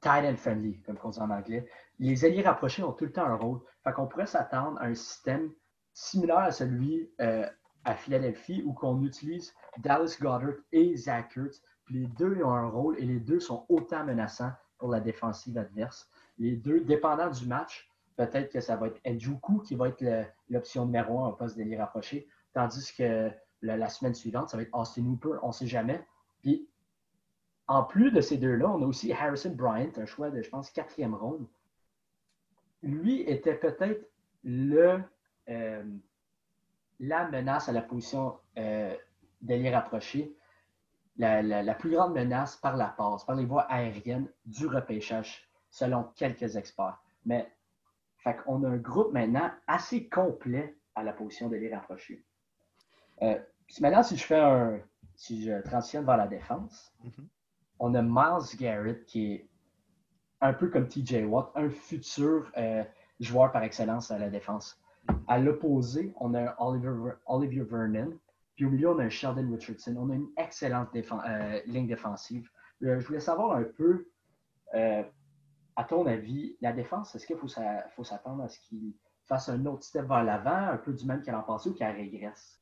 [0.00, 1.64] tight end friendly, comme on dit en anglais.
[2.00, 3.60] Les alliés rapprochés ont tout le temps un rôle.
[3.84, 5.52] Fait qu'on pourrait s'attendre à un système
[5.92, 7.48] similaire à celui euh,
[7.84, 11.62] à Philadelphie où qu'on utilise Dallas Goddard et Zach Kurtz.
[11.90, 16.10] les deux ont un rôle et les deux sont autant menaçants pour la défensive adverse.
[16.38, 20.04] Les deux, dépendant du match, peut-être que ça va être Njoku qui va être
[20.50, 23.30] l'option numéro un au poste d'ailier rapproché, tandis que
[23.66, 26.04] la, semaine suivante, ça va être Austin Hooper, on ne sait jamais.
[26.42, 26.68] Puis,
[27.68, 30.70] en plus de ces deux-là, on a aussi Harrison Bryant, un choix de, je pense,
[30.70, 31.46] quatrième ronde.
[32.82, 34.08] Lui était peut-être
[34.44, 35.02] le,
[35.48, 35.84] euh,
[37.00, 38.94] la menace à la position euh,
[39.42, 40.36] d'aller rapprocher,
[41.18, 46.56] la, plus grande menace par la passe, par les voies aériennes du repêchage, selon quelques
[46.56, 46.98] experts.
[47.24, 47.50] Mais
[48.18, 52.24] fait on a un groupe maintenant assez complet à la position d'aller rapprocher.
[53.22, 53.38] Euh,
[53.80, 54.80] maintenant, si je fais un.
[55.18, 57.26] Si je transitionne vers la défense, mhm.
[57.78, 59.48] on a Miles Garrett qui est
[60.42, 62.84] un peu comme TJ Watt, un futur euh,
[63.18, 64.78] joueur par excellence à la défense.
[65.26, 68.12] À l'opposé, on a Oliver, Olivier Vernon.
[68.56, 69.96] Puis au milieu, on a un Sheldon Richardson.
[69.98, 72.50] On a une excellente euh, ligne défensive.
[72.82, 74.08] je voulais savoir un peu,
[75.76, 77.48] à ton avis, la défense, est-ce qu'il faut,
[77.94, 78.92] faut s'attendre à ce qu'il
[79.24, 81.96] fasse un autre step vers l'avant, un peu du même qu'elle en passé ou qu'elle
[81.96, 82.60] régresse?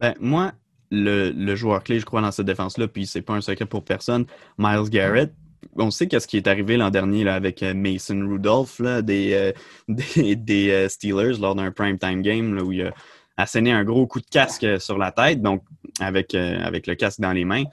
[0.00, 0.52] Ben, moi,
[0.90, 4.26] le, joueur clé, je crois, dans cette défense-là, puis c'est pas un secret pour personne,
[4.58, 5.32] Miles Garrett.
[5.76, 9.32] On sait qu'est-ce qui est arrivé l'an dernier là, avec euh, Mason Rudolph là, des,
[9.34, 9.52] euh,
[9.88, 12.94] des, euh, Steelers lors d'un primetime game là, où il a
[13.36, 15.62] asséné un gros coup de casque sur la tête, donc
[16.00, 17.64] avec, avec le casque dans les mains.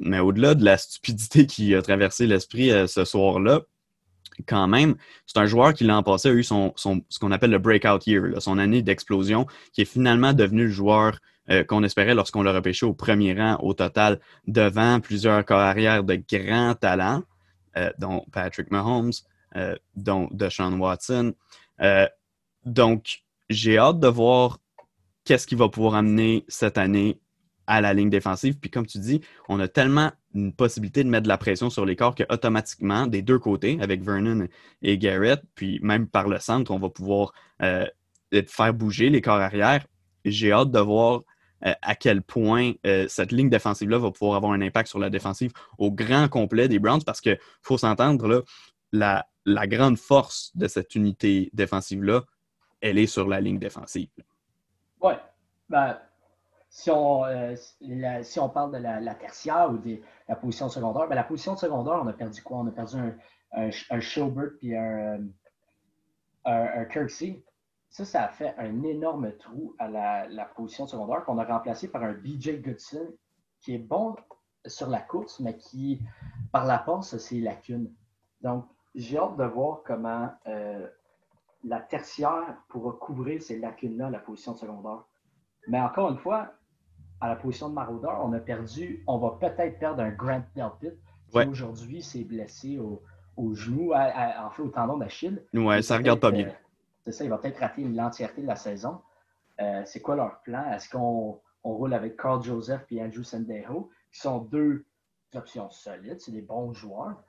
[0.00, 3.60] mais au-delà de la stupidité qui a traversé l'esprit ce soir-là,
[4.46, 4.94] quand même,
[5.26, 8.40] c'est un joueur qui l'an passé a eu son, ce qu'on appelle le breakout year,
[8.40, 11.18] son année d'explosion, qui est finalement devenu le joueur
[11.66, 16.20] qu'on espérait lorsqu'on l'a repêché au premier rang au total devant plusieurs corps arrière de
[16.30, 17.22] grands talents,
[17.98, 19.12] dont Patrick Mahomes,
[19.96, 21.32] dont Deshaun Watson.
[22.66, 24.58] donc, j'ai hâte de voir
[25.24, 27.18] qu'est-ce qu'il va pouvoir amener cette année
[27.68, 28.58] à la ligne défensive.
[28.58, 31.84] Puis comme tu dis, on a tellement une possibilité de mettre de la pression sur
[31.86, 34.48] les corps qu'automatiquement, des deux côtés, avec Vernon
[34.82, 37.86] et Garrett, puis même par le centre, on va pouvoir euh,
[38.46, 39.86] faire bouger les corps arrière.
[40.24, 41.22] J'ai hâte de voir
[41.66, 45.10] euh, à quel point euh, cette ligne défensive-là va pouvoir avoir un impact sur la
[45.10, 48.44] défensive au grand complet des Browns, parce qu'il faut s'entendre,
[48.92, 52.22] la, la grande force de cette unité défensive-là,
[52.80, 54.08] elle est sur la ligne défensive.
[55.02, 55.12] Oui.
[55.68, 55.98] Ben,
[56.78, 57.56] si on, euh,
[58.22, 61.98] si on parle de la, tertiaire ou de la position secondaire, ben, la position secondaire,
[62.00, 62.58] on a perdu quoi?
[62.58, 63.16] On a perdu un,
[63.50, 65.26] un, un Schubert puis un,
[66.44, 67.42] un, Kirksey.
[67.90, 72.04] Ça, ça a fait un énorme trou à la, position secondaire qu'on a remplacé par
[72.04, 73.08] un BJ Goodson
[73.60, 74.14] qui est bon
[74.64, 76.00] sur la course, mais qui,
[76.52, 77.92] par la passe, a ses lacunes.
[78.40, 80.86] Donc, j'ai hâte de voir comment euh,
[81.64, 85.02] la tertiaire pourra couvrir ces lacunes-là, la position secondaire.
[85.66, 86.52] Mais encore une fois,
[87.20, 90.96] à la position de maraudeur, on a perdu, on va peut-être perdre un Grant Delpit
[91.30, 95.42] qui aujourd'hui s'est blessé au, genou, en fait au tendon d'Achille.
[95.52, 96.48] Ouais, ça regarde pas bien.
[96.48, 96.52] Euh,
[97.04, 99.00] c'est ça, il va peut-être rater l'entièreté de la saison.
[99.60, 100.70] Euh, c'est quoi leur plan?
[100.72, 104.84] Est-ce qu'on roule avec Carl Joseph et Andrew Sendejo, qui sont deux
[105.34, 107.22] options solides, c'est des bons joueurs?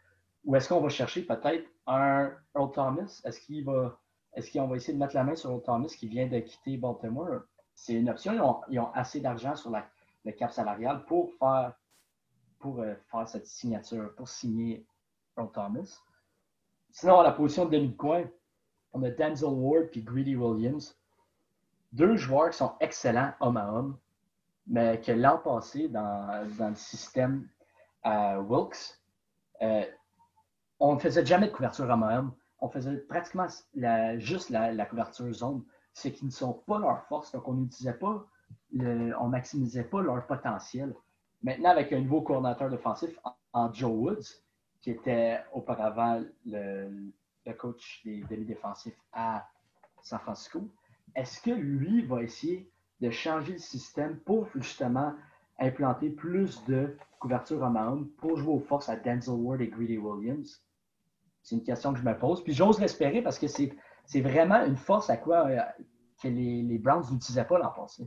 [0.46, 3.22] Ou est-ce qu'on va chercher peut-être un Earl Thomas?
[3.26, 4.00] Est-ce qu'il va
[4.36, 6.78] est-ce qu'on va essayer de mettre la main sur Earl Thomas qui vient de quitter
[6.78, 7.42] Baltimore?
[7.80, 8.62] C'est une option.
[8.70, 11.74] Ils ont, assez d'argent sur le cap salarial pour faire,
[12.60, 14.86] pour, euh, faire cette signature, pour signer
[15.38, 16.02] Earl Thomas.
[16.92, 18.26] Sinon, à la position de demi-coin,
[18.92, 20.98] on a Denzel Ward et Greedy Williams.
[21.94, 23.98] Deux joueurs qui sont excellents homme à homme,
[24.68, 27.48] mais que l'an passé, dans, le système
[28.04, 29.00] Wilkes,
[29.62, 29.86] euh,
[30.80, 32.34] on ne faisait jamais de couverture homme à homme.
[32.60, 33.48] On faisait pratiquement
[34.18, 35.64] juste la couverture zone
[36.00, 37.32] c'est qu'ils ne sont pas leur force.
[37.32, 38.26] Donc, on n'utilisait pas,
[38.74, 40.96] on maximisait pas leur potentiel.
[41.44, 43.18] Maintenant, avec un nouveau coordinateur défensif
[43.54, 44.44] en, Joe Woods,
[44.82, 47.12] qui était auparavant le,
[47.58, 49.48] coach des demi-défensifs à
[50.04, 50.70] San Francisco,
[51.16, 52.70] est-ce que lui va essayer
[53.02, 55.14] de changer le système pour justement
[55.58, 59.98] implanter plus de couverture en main pour jouer aux forces à Denzel Ward et Greedy
[59.98, 60.64] Williams?
[61.42, 62.44] C'est une question que je me pose.
[62.44, 63.74] Puis j'ose l'espérer parce que c'est
[64.10, 65.60] c'est vraiment une force à quoi euh,
[66.22, 68.04] que les, Browns n'utilisaient pas l'an passé.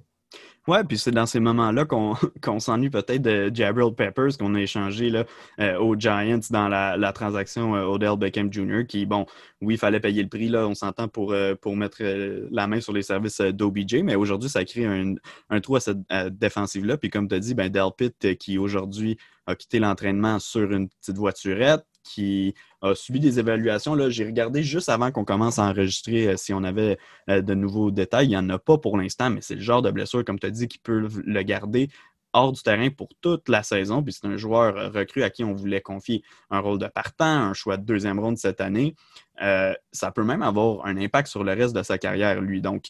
[0.67, 1.85] Ouais, puis c'est dans ces moments-là
[2.43, 5.25] qu'on s'ennuie peut-être de Jabril Peppers qu'on a échangé là,
[5.61, 8.87] euh, aux Giants dans la, transaction euh, Odell Beckham Jr.
[8.87, 9.27] qui, bon,
[9.61, 12.03] oui, il fallait payer le prix, là, on s'entend pour, pour mettre
[12.51, 15.15] la main sur les services d'OBJ, mais aujourd'hui, ça crée un,
[15.51, 15.99] un trou à cette
[16.31, 16.97] défensive-là.
[16.97, 21.17] Puis comme tu as dit, ben, Delpit qui aujourd'hui a quitté l'entraînement sur une petite
[21.17, 23.97] voiturette, qui a subi des évaluations.
[24.11, 27.91] J'ai regardé juste avant qu'on commence à enregistrer euh, si on avait euh, de nouveaux
[27.91, 28.27] détails.
[28.27, 30.47] Il n'y en a pas pour l'instant, mais c'est le genre de blessure, comme tu
[30.47, 31.89] as dit, qui peut le garder
[32.35, 34.03] hors du terrain pour toute la saison.
[34.03, 37.25] Puis c'est un joueur euh, recru à qui on voulait confier un rôle de partant,
[37.25, 38.95] un choix de deuxième ronde cette année.
[39.39, 42.61] ça peut même avoir un impact sur le reste de sa carrière, lui.
[42.61, 42.87] Donc,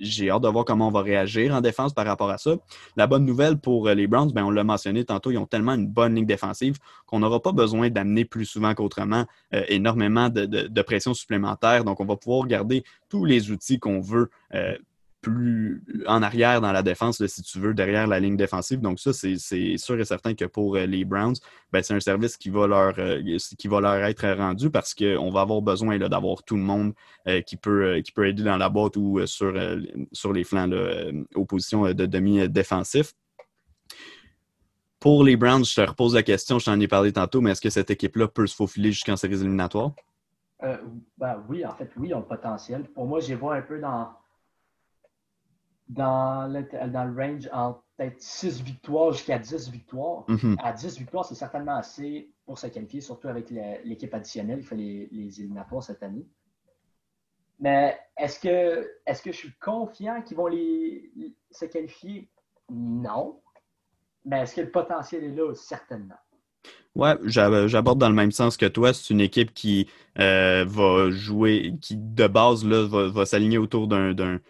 [0.00, 2.56] j'ai hâte de voir comment on va réagir en défense par rapport à ça.
[2.96, 5.74] La bonne nouvelle pour euh, les Browns, ben, on l'a mentionné tantôt, ils ont tellement
[5.74, 10.82] une bonne ligne défensive qu'on n'aura pas besoin d'amener plus souvent qu'autrement euh, énormément de,
[10.82, 11.84] pression supplémentaire.
[11.84, 14.76] Donc, on va pouvoir garder tous les outils qu'on veut euh,
[15.20, 18.80] plus en arrière dans la défense, si tu veux, derrière la ligne défensive.
[18.80, 19.36] Donc, ça, c'est
[19.76, 21.36] sûr et certain que pour euh, les Browns,
[21.72, 25.30] ben, c'est un service qui va, leur, euh, qui va leur être rendu parce qu'on
[25.30, 26.94] va avoir besoin d'avoir tout le monde
[27.28, 29.54] euh, qui, peut, qui peut aider dans la boîte ou sur,
[30.12, 33.12] sur les flancs là, aux positions de demi-défensif.
[34.98, 37.60] Pour les Browns, je te repose la question, je t'en ai parlé tantôt, mais est-ce
[37.60, 39.92] que cette équipe-là peut se faufiler jusqu'en séries éliminatoires?
[41.16, 42.84] ben oui, en fait, oui, ils ont le potentiel.
[42.84, 44.10] Pour moi, j'ai vois un peu dans,
[45.90, 50.24] dans le, dans le range entre peut-être 6 victoires jusqu'à 10 victoires.
[50.28, 50.56] Mhm.
[50.62, 54.76] À 10 victoires, c'est certainement assez pour se qualifier, surtout avec l'équipe additionnelle qui fait
[54.76, 56.26] les, les, éliminatoires cette année.
[57.58, 61.10] Mais est-ce que, est que je suis confiant qu'ils vont les,
[61.50, 62.30] se qualifier?
[62.70, 63.40] Non.
[64.24, 65.52] Mais est-ce que le potentiel est là?
[65.54, 66.14] Certainement.
[66.94, 68.92] Ouais, j'aborde dans le même sens que toi.
[68.92, 73.88] C'est une équipe qui euh, va jouer, qui de base là, va, va s'aligner autour
[73.88, 74.40] d'un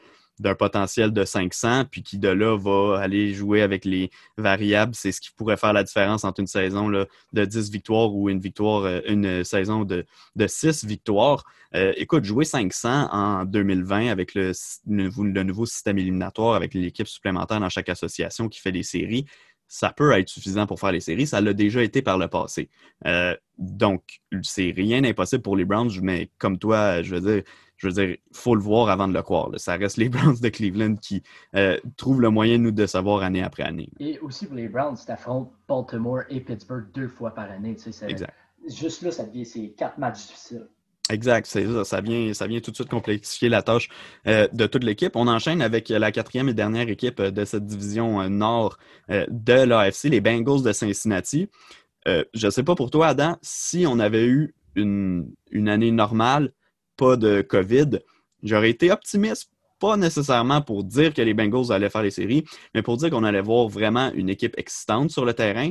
[0.41, 4.95] d'un potentiel de 500, puis qui de là va aller jouer avec les variables.
[4.95, 8.31] C'est ce qui pourrait faire la différence entre une saison là, de 10 victoires ou
[8.31, 11.45] une victoire, euh, une saison de, de 6 victoires.
[11.75, 14.53] Euh, écoute, jouer 500 en 2020 avec le,
[14.89, 19.27] le nouveau système éliminatoire, avec l'équipe supplémentaire dans chaque association qui fait des séries,
[19.71, 21.29] ça peut être suffisant pour faire les séries.
[21.29, 22.69] Ça l'a déjà été par le passé.
[23.07, 27.45] Euh, donc, c'est rien d'impossible pour les Browns, mais comme toi, je veux dire,
[27.77, 29.49] je veux dire, il faut le voir avant de le croire.
[29.59, 31.23] Ça reste les Browns de Cleveland qui
[31.55, 33.91] euh, trouvent le moyen de nous décevoir année après année.
[34.01, 37.77] Et aussi pour les Browns, tu affrontes Baltimore et Pittsburgh deux fois par année.
[38.09, 38.35] exact.
[38.69, 40.69] Juste là, ça devient ces quatre matchs difficiles.
[41.11, 42.01] Exact, ça.
[42.01, 43.89] Vient, ça vient tout de suite complexifier la tâche
[44.29, 45.17] euh, de toute l'équipe.
[45.17, 48.79] On enchaîne avec la quatrième et dernière équipe de cette division euh, nord
[49.11, 51.49] euh, de l'AFC, les Bengals de Cincinnati.
[52.07, 56.53] je ne sais pas pour toi, Adam, si on avait eu une, une année normale,
[56.97, 57.99] pas de COVID,
[58.45, 62.45] j'aurais été optimiste pas nécessairement pour dire que les Bengals allaient faire les séries,
[62.75, 65.71] mais pour dire qu'on allait voir vraiment une équipe excitante sur le terrain.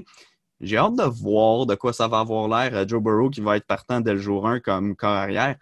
[0.62, 2.76] J'ai hâte de voir de quoi ça va avoir l'air.
[2.76, 5.56] Euh, Joe Burrow qui va être partant dès le jour 1 comme corps arrière.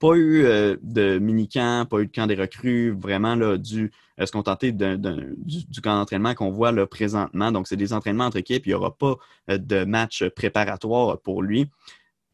[0.00, 4.26] Pas eu euh, de mini-camp, pas eu de camp des recrues, vraiment là, dû à
[4.26, 7.52] se contenter du, du, camp d'entraînement qu'on voit là, présentement.
[7.52, 8.66] Donc, c'est des entraînements entre équipes.
[8.66, 9.16] Il n'y aura pas
[9.50, 11.70] euh, de match préparatoire pour lui.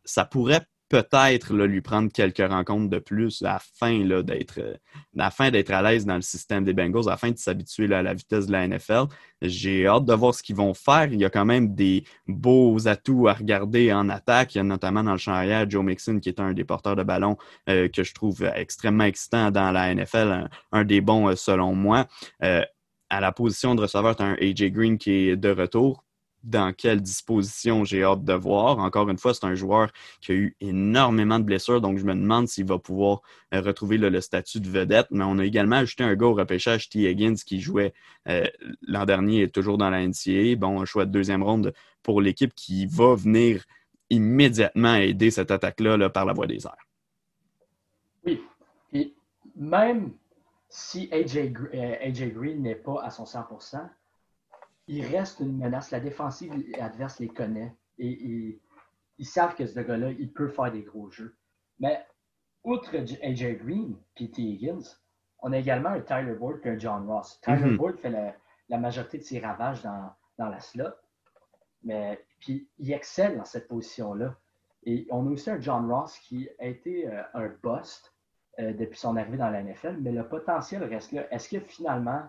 [0.04, 6.04] Ça pourrait peut-être lui prendre quelques rencontres de plus afin d'être euh, d'être à l'aise
[6.04, 9.04] dans le système des Bengals, afin de s'habituer à la vitesse de la NFL.
[9.40, 11.12] J'ai hâte de voir ce qu'ils vont faire.
[11.12, 14.54] Il y a quand même des beaux atouts à regarder en attaque.
[14.54, 16.96] Il y a notamment dans le champ arrière Joe Mixon, qui est un des porteurs
[16.96, 17.36] de ballon
[17.68, 22.06] euh, que je trouve extrêmement excitant dans la NFL, un, des bons euh, selon moi.
[22.40, 26.04] à la position de receveur, tu as un AJ Green qui est de retour
[26.44, 28.78] dans quelle disposition j'ai hâte de voir.
[28.78, 32.14] Encore une fois, c'est un joueur qui a eu énormément de blessures, donc je me
[32.14, 33.22] demande s'il va pouvoir
[33.54, 35.06] euh, retrouver le, statut de vedette.
[35.10, 37.10] Mais on a également ajouté un gars au repêchage, T.
[37.10, 37.94] Higgins, qui jouait
[38.28, 38.46] euh,
[38.86, 40.56] l'an dernier et toujours dans la NCAA.
[40.56, 43.64] Bon, un choix de deuxième ronde pour l'équipe qui va venir
[44.10, 46.86] immédiatement aider cette attaque-là par la voie des airs.
[48.24, 48.40] Oui.
[48.92, 49.14] Et
[49.56, 50.12] même
[50.68, 51.36] si AJ,
[51.74, 53.44] euh, AJ Green n'est pas à son 100
[54.86, 55.90] il reste une menace.
[55.90, 58.60] La défensive adverse les connaît et,
[59.18, 61.36] ils savent que ce gars-là, il peut faire des gros jeux.
[61.78, 62.04] Mais
[62.64, 64.42] outre AJ Green et T.
[64.42, 64.82] Higgins,
[65.38, 67.40] on a également un Tyler Boyd et un John Ross.
[67.42, 70.94] Tyler mm Boyd fait la, majorité de ses ravages dans, la slot,
[71.84, 74.34] mais puis il excelle dans cette position-là.
[74.82, 78.12] Et on a aussi un John Ross qui a été euh, un bust
[78.58, 81.32] euh, depuis son arrivée dans la NFL, mais le potentiel reste là.
[81.32, 82.22] Est-ce que finalement,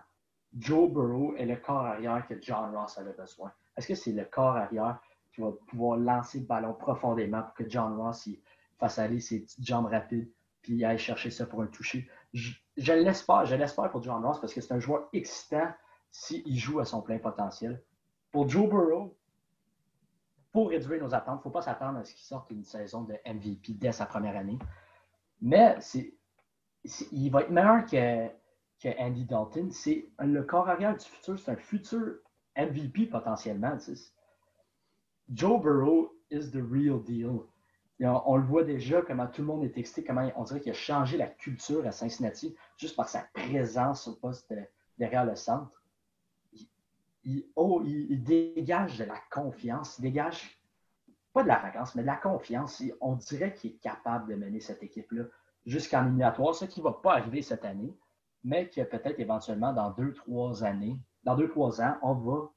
[0.58, 3.52] Joe Burrow est le corps arrière que John Ross avait besoin?
[3.76, 4.98] Est-ce que c'est le corps arrière
[5.32, 8.28] qui va pouvoir lancer le ballon profondément pour que John Ross
[8.78, 10.30] fasse aller ses petites jambes rapides
[10.62, 12.08] puis aille chercher ça pour un toucher?
[12.32, 15.72] Je, je l'espère, je l'espère pour John Ross parce que c'est un joueur excitant
[16.10, 17.82] s'il joue à son plein potentiel.
[18.32, 19.16] Pour Joe Burrow,
[20.52, 23.02] pour réduire nos attentes, il ne faut pas s'attendre à ce qu'il sorte une saison
[23.02, 24.58] de MVP dès sa première année.
[25.42, 25.76] Mais
[27.12, 28.30] il va être meilleur que
[28.80, 29.70] que Andy Dalton.
[29.70, 31.38] C'est le corps arrière du futur.
[31.38, 32.16] C'est un futur
[32.56, 33.76] MVP potentiellement.
[35.32, 37.42] Joe Burrow is the real deal.
[38.00, 40.74] On, le voit déjà, comment tout le monde est excité, comment on dirait qu'il a
[40.74, 44.52] changé la culture à Cincinnati juste par sa présence au poste
[44.98, 45.82] derrière le centre.
[47.56, 50.60] Oh, il, dégage de la confiance, il dégage
[51.32, 52.82] pas de la vacances, mais de la confiance.
[53.00, 55.24] On dirait qu'il est capable de mener cette équipe-là
[55.64, 57.96] jusqu'en éliminatoire, ce qui ne va pas arriver cette année
[58.44, 62.50] mais que peut-être éventuellement dans deux, trois années, dans deux, trois ans, on va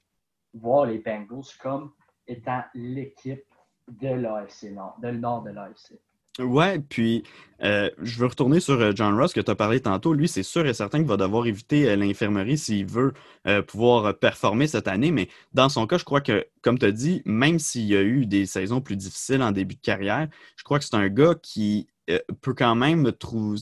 [0.53, 1.91] voir les Bengals comme
[2.27, 3.45] étant l'équipe
[3.87, 5.99] de l'AFC Nord, de nord de l'AFC.
[6.37, 7.23] Ouais, puis
[7.63, 10.13] euh, je veux retourner sur euh, John Ross que tu as parlé tantôt.
[10.13, 13.13] Lui, c'est sûr et certain qu'il va devoir éviter euh, l'infirmerie s'il veut
[13.67, 15.11] pouvoir performer cette année.
[15.11, 18.01] Mais dans son cas, je crois que, comme tu as dit, même s'il y a
[18.01, 21.35] eu des saisons plus difficiles en début de carrière, je crois que c'est un gars
[21.41, 23.11] qui euh, peut quand même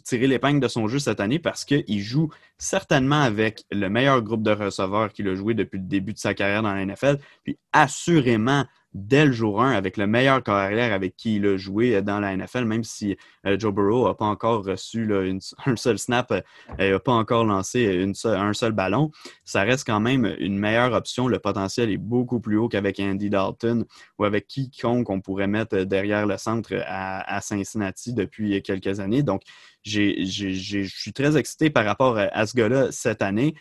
[0.03, 4.43] tirer l'épingle de son jeu cette année parce qu'il joue certainement avec le meilleur groupe
[4.43, 7.57] de receveurs qu'il a joué depuis le début de sa carrière dans la NFL, puis
[7.73, 8.65] assurément
[8.97, 12.35] dès le jour 1 avec le meilleur carrière avec qui il a joué dans la
[12.35, 15.07] NFL, même si euh, Joe Burrow n'a pas encore reçu
[15.65, 16.43] un seul snap, n'a
[16.79, 19.11] euh, pas encore lancé un seul ballon.
[19.45, 21.27] Ça reste quand même une meilleure option.
[21.27, 23.85] Le potentiel est beaucoup plus haut qu'avec Andy Dalton
[24.17, 29.21] ou avec quiconque on pourrait mettre derrière le centre à, Cincinnati depuis quelques années.
[29.21, 29.43] Donc,
[29.83, 33.53] je suis très excité par rapport à, ce gars-là cette année.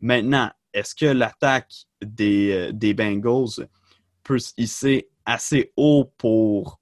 [0.00, 1.72] Maintenant, est-ce que l'attaque
[2.20, 3.68] euh, des Bengals
[4.28, 6.80] peut se hisser assez haut pour,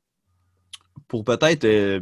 [1.07, 2.01] pour peut-être euh,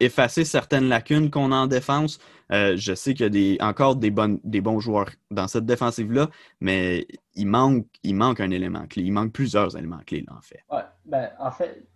[0.00, 2.18] effacer certaines lacunes qu'on a en défense.
[2.50, 5.64] Euh, je sais qu'il y a des, encore des, bonnes, des bons joueurs dans cette
[5.64, 6.28] défensive-là,
[6.60, 9.04] mais il manque, il manque un élément clé.
[9.04, 10.64] Il manque plusieurs éléments clés, en fait.
[10.68, 11.86] Ouais, ben, en fait,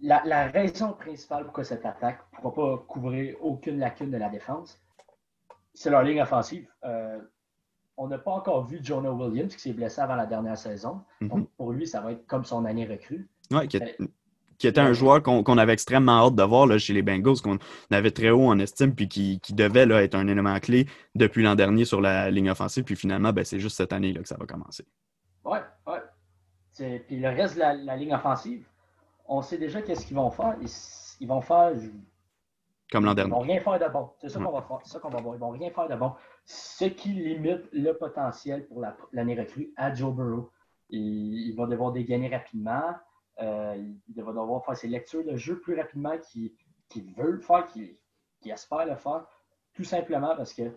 [0.00, 4.28] la, la, raison principale pourquoi cette attaque ne pourra pas couvrir aucune lacune de la
[4.28, 4.80] défense,
[5.74, 6.68] c'est leur ligne offensive.
[6.84, 7.18] Euh,
[8.00, 11.02] on n'a pas encore vu Jonah Williams qui s'est blessé avant la dernière saison.
[11.20, 11.28] Mm-hmm.
[11.28, 13.28] Donc, pour lui, ça va être comme son année recrue.
[13.50, 13.76] Ouais, qui,
[14.66, 17.58] était un joueur qu'on avait extrêmement hâte de voir là, chez les Bengals, qu'on
[17.90, 21.54] avait très haut en estime, puis qui, devait là, être un élément clé depuis l'an
[21.54, 22.84] dernier sur la ligne offensive.
[22.84, 24.86] Puis finalement, ben, c'est juste cette année là, que ça va commencer.
[25.44, 26.98] Oui, oui.
[27.06, 28.64] Puis le reste de la, ligne offensive,
[29.28, 30.56] on sait déjà qu'est-ce qu'ils vont faire.
[31.20, 31.72] Ils, vont faire.
[32.90, 33.30] Comme l'an dernier.
[33.30, 34.10] Ils vont rien faire de bon.
[34.20, 34.78] C'est ça qu'on va faire.
[34.82, 35.36] C'est ça qu'on va voir.
[35.36, 36.12] Ils vont rien faire de bon.
[36.44, 40.50] Ce qui limite le potentiel pour l'année recrue à Joe Burrow.
[40.88, 42.94] Il, va devoir dégainer rapidement.
[43.40, 43.76] Euh,
[44.08, 47.96] il va devoir faire ses lectures de jeu plus rapidement qu'il veut le faire, qu'il
[48.44, 49.24] espère le faire.
[49.72, 50.74] Tout simplement parce que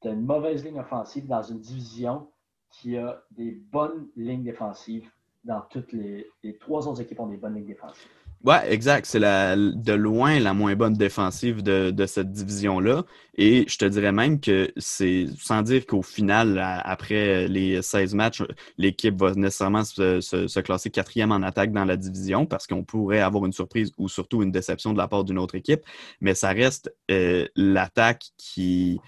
[0.00, 2.28] tu as une mauvaise ligne offensive dans une division
[2.70, 5.10] qui a des bonnes lignes défensives
[5.42, 8.10] dans toutes les, les trois autres équipes ont des bonnes lignes défensives.
[8.46, 9.06] Ouais, exact.
[9.06, 13.04] C'est de loin la moins bonne défensive de, cette division-là.
[13.36, 18.44] Et je te dirais même que c'est, sans dire qu'au final, après les 16 matchs,
[18.78, 23.46] l'équipe va nécessairement se, classer quatrième en attaque dans la division parce qu'on pourrait avoir
[23.46, 25.80] une surprise ou surtout une déception de la part d'une autre équipe.
[26.20, 29.00] Mais ça reste euh, l'attaque qui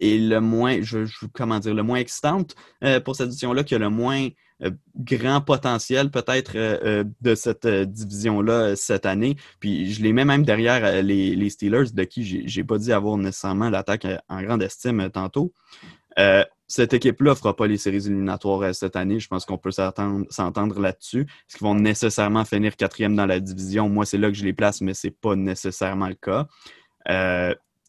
[0.00, 3.78] est le moins, je, comment dire, le moins excitante euh, pour cette division-là, qui a
[3.78, 4.28] le moins
[4.62, 9.36] euh, grand potentiel peut-être euh, de cette division-là cette année.
[9.60, 13.70] Puis je les mets même derrière les, Steelers, de qui j'ai pas dit avoir nécessairement
[13.70, 15.52] l'attaque en grande estime tantôt.
[16.66, 19.20] cette équipe-là ne fera pas les séries éliminatoires cette année.
[19.20, 21.22] Je pense qu'on peut s'entendre là-dessus.
[21.22, 23.88] Est-ce qu'ils vont nécessairement finir quatrième dans la division?
[23.88, 26.46] Moi, c'est là que je les place, mais ce n'est pas nécessairement le cas.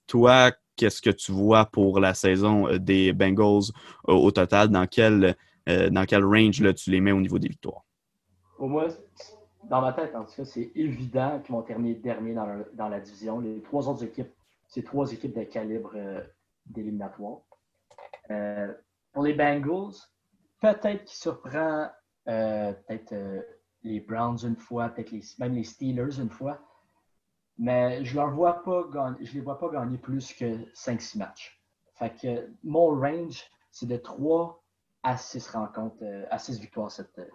[0.08, 3.72] toi, qu'est-ce que tu vois pour la saison des Bengals
[4.06, 4.70] au total?
[4.70, 5.36] Dans quel
[5.68, 7.86] euh, dans quel range là, tu les mets au niveau des victoires?
[8.58, 8.88] Pour moi,
[9.66, 13.40] dans ma tête, en tout cas, c'est évident qu'ils vont terminer dernier dans, la division.
[13.40, 14.32] Les trois autres équipes,
[14.68, 16.22] c'est trois équipes de calibre euh,
[16.66, 17.42] d'éliminatoire.
[18.32, 18.74] Euh,
[19.12, 19.96] pour les Bengals,
[20.62, 21.88] peut-être qu'ils surprend
[22.26, 23.16] peut-être
[23.82, 26.62] les Browns une fois, peut-être même les Steelers une fois.
[27.60, 28.90] Mais je ne vois pas
[29.22, 31.62] je les vois pas gagner plus que 5-6 matchs.
[31.96, 34.64] Fait que mon range, c'est de 3
[35.04, 37.26] à 6 rencontres, euh, à 6 victoires cette, euh,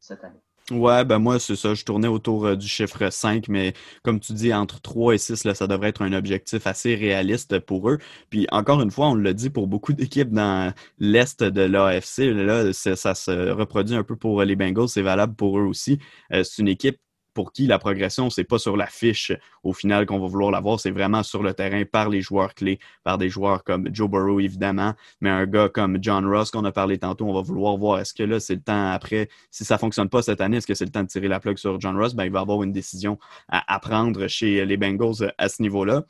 [0.00, 0.40] cette année.
[0.70, 1.74] Ouais, ben moi, c'est ça.
[1.74, 3.72] Je tournais autour euh, du chiffre 5, mais
[4.02, 7.60] comme tu dis, entre 3 et 6, là, ça devrait être un objectif assez réaliste
[7.60, 7.98] pour eux.
[8.30, 12.72] Puis encore une fois, on l'a dit pour beaucoup d'équipes dans l'Est de l'AFC, là,
[12.72, 16.00] ça se reproduit un peu pour les Bengals, c'est valable pour eux aussi.
[16.30, 16.98] c'est une équipe
[17.36, 19.30] pour qui la progression, c'est pas sur la fiche
[19.62, 22.78] au final qu'on va vouloir l'avoir, c'est vraiment sur le terrain par les joueurs clés,
[23.04, 26.72] par des joueurs comme Joe Burrow, évidemment, mais un gars comme John Ross qu'on a
[26.72, 29.76] parlé tantôt, on va vouloir voir est-ce que là, c'est le temps après, si ça
[29.76, 31.98] fonctionne pas cette année, est-ce que c'est le temps de tirer la plug sur John
[31.98, 32.14] Ross?
[32.14, 33.18] Ben, il va avoir une décision
[33.48, 36.04] à, prendre chez les Bengals à ce niveau-là.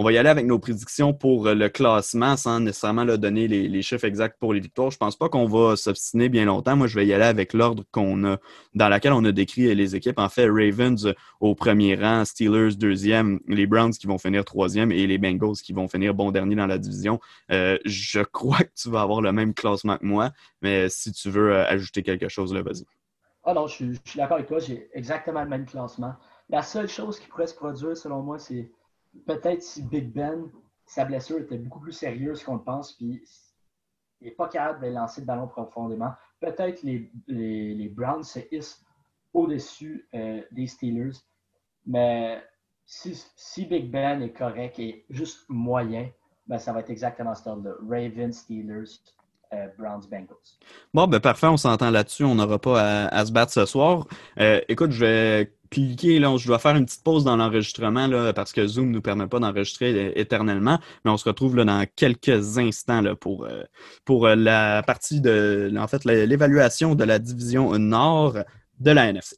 [0.00, 3.82] On va y aller avec nos prédictions pour euh, le classement sans nécessairement donner les,
[3.82, 4.92] chiffres exacts pour les victoires.
[4.92, 6.76] Je pense pas qu'on va s'obstiner bien longtemps.
[6.76, 8.36] Moi, je vais y aller avec l'ordre qu'on a,
[8.76, 10.20] dans laquelle on a décrit les équipes.
[10.20, 15.04] En fait, Ravens au premier rang, Steelers deuxième, les Browns qui vont finir troisième et
[15.08, 17.18] les Bengals qui vont finir bon dernier dans la division.
[17.50, 20.30] Euh, je crois que tu vas avoir le même classement que moi,
[20.62, 22.84] mais si tu veux euh, ajouter quelque chose, là, vas-y.
[23.42, 24.60] Ah non, je suis d'accord avec toi.
[24.60, 26.14] J'ai exactement le même classement.
[26.50, 28.70] La seule chose qui pourrait se produire, selon moi, c'est
[29.26, 30.50] peut-être si Big Ben,
[30.86, 33.22] sa blessure était beaucoup plus sérieuse qu'on le pense, puis
[34.20, 38.84] il n'est pas capable de lancer le ballon profondément, peut-être les, les, Browns se hissent
[39.32, 41.16] au-dessus euh, des Steelers.
[41.86, 42.42] Mais
[42.84, 46.08] si, Big Ben est correct et juste moyen,
[46.46, 48.84] ben ça va être exactement ce là Ravens, Steelers,
[49.52, 50.36] euh, Browns Bengals.
[50.94, 52.24] Bon, ben parfait, on s'entend là-dessus.
[52.24, 54.06] On n'aura pas à, se battre ce soir.
[54.38, 58.52] Euh, écoute, je vais cliquer, là, je dois faire une petite pause dans l'enregistrement parce
[58.52, 62.58] que Zoom ne nous permet pas d'enregistrer éternellement, mais on se retrouve là, dans quelques
[62.58, 63.62] instants là, pour, euh,
[64.04, 68.38] pour la partie de, en fait, l'évaluation de la division nord
[68.80, 69.36] de la NFC.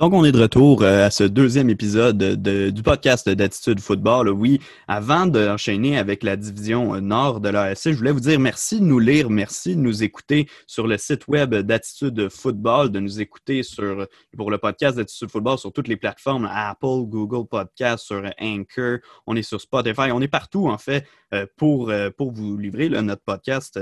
[0.00, 4.28] Donc, on est de retour euh, à ce deuxième épisode du podcast d'Attitude Football.
[4.28, 8.84] Oui, avant d'enchaîner avec la division nord de l'ASC, je voulais vous dire merci de
[8.84, 13.62] nous lire, merci de nous écouter sur le site web d'Attitude Football, de nous écouter
[13.62, 18.98] sur, pour le podcast d'Attitude Football sur toutes les plateformes, Apple, Google Podcast, sur Anchor,
[19.28, 22.88] on est sur Spotify, on est partout en fait euh, pour, euh, pour vous livrer
[22.88, 23.78] notre podcast,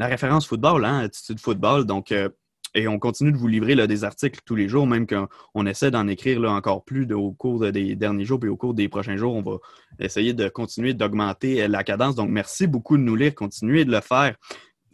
[0.00, 1.86] la référence football, hein, Attitude Football.
[1.86, 2.12] Donc,
[2.78, 6.06] et on continue de vous livrer des articles tous les jours, même qu'on essaie d'en
[6.06, 9.42] écrire encore plus au cours des derniers jours, puis au cours des prochains jours, on
[9.42, 9.58] va
[9.98, 12.14] essayer de continuer d'augmenter la cadence.
[12.14, 14.36] Donc, merci beaucoup de nous lire, continuez de le faire.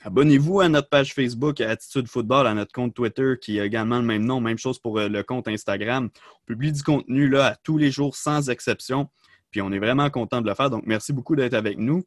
[0.03, 4.05] Abonnez-vous à notre page Facebook Attitude Football, à notre compte Twitter qui a également le
[4.05, 6.09] même nom, même chose pour le compte Instagram.
[6.15, 9.09] On publie du contenu là à tous les jours sans exception.
[9.51, 10.69] Puis on est vraiment content de le faire.
[10.69, 12.05] Donc, merci beaucoup d'être avec nous.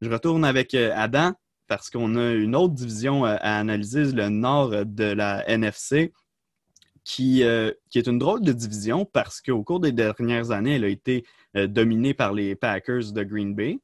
[0.00, 1.32] Je retourne avec euh, Adam
[1.66, 6.12] parce qu'on a une autre division euh, à analyser, le nord de la NFC,
[7.04, 10.84] qui, euh, qui est une drôle de division parce qu'au cours des dernières années, elle
[10.84, 13.78] a été dominée par les Packers de Green Bay.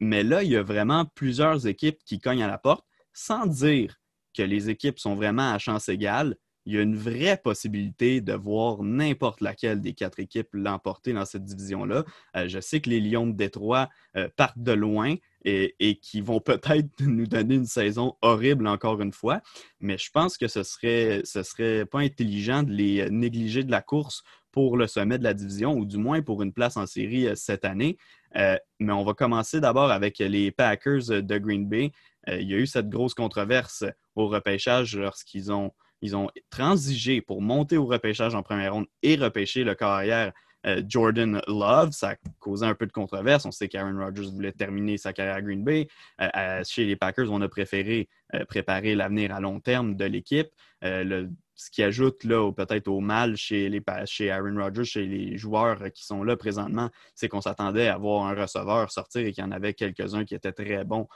[0.00, 4.00] mais là, il y a vraiment plusieurs équipes qui cognent à la porte, sans dire
[4.34, 8.34] que les équipes sont vraiment à chance égale il y a une vraie possibilité de
[8.34, 12.04] voir n'importe laquelle des quatre équipes l'emporter dans cette division-là.
[12.36, 16.38] Euh, je sais que les Lions de Détroit euh, partent de loin et, qui vont
[16.38, 19.40] peut-être nous donner une saison horrible encore une fois,
[19.80, 23.82] mais je pense que ce serait, ce serait pas intelligent de les négliger de la
[23.82, 27.26] course pour le sommet de la division ou du moins pour une place en série
[27.26, 27.96] euh, cette année.
[28.34, 31.90] mais on va commencer d'abord avec les Packers de Green Bay.
[32.28, 33.84] il y a eu cette grosse controverse
[34.14, 35.72] au repêchage lorsqu'ils ont
[36.02, 40.32] ils ont transigé pour monter au repêchage en première ronde et repêcher le carrière
[40.66, 41.90] euh, Jordan Love.
[41.92, 43.44] Ça a causé un peu de controverse.
[43.46, 45.88] On sait qu'Aaron Rodgers voulait terminer sa carrière à Green Bay.
[46.20, 50.48] Euh, chez les Packers, on a préféré euh, préparer l'avenir à long terme de l'équipe.
[50.82, 55.92] ce qui ajoute là, peut-être au mal chez, les, chez Aaron Rodgers, chez les joueurs
[55.92, 59.46] qui sont là présentement, c'est qu'on s'attendait à voir un receveur sortir et qu'il y
[59.46, 61.06] en avait quelques-uns qui étaient très bons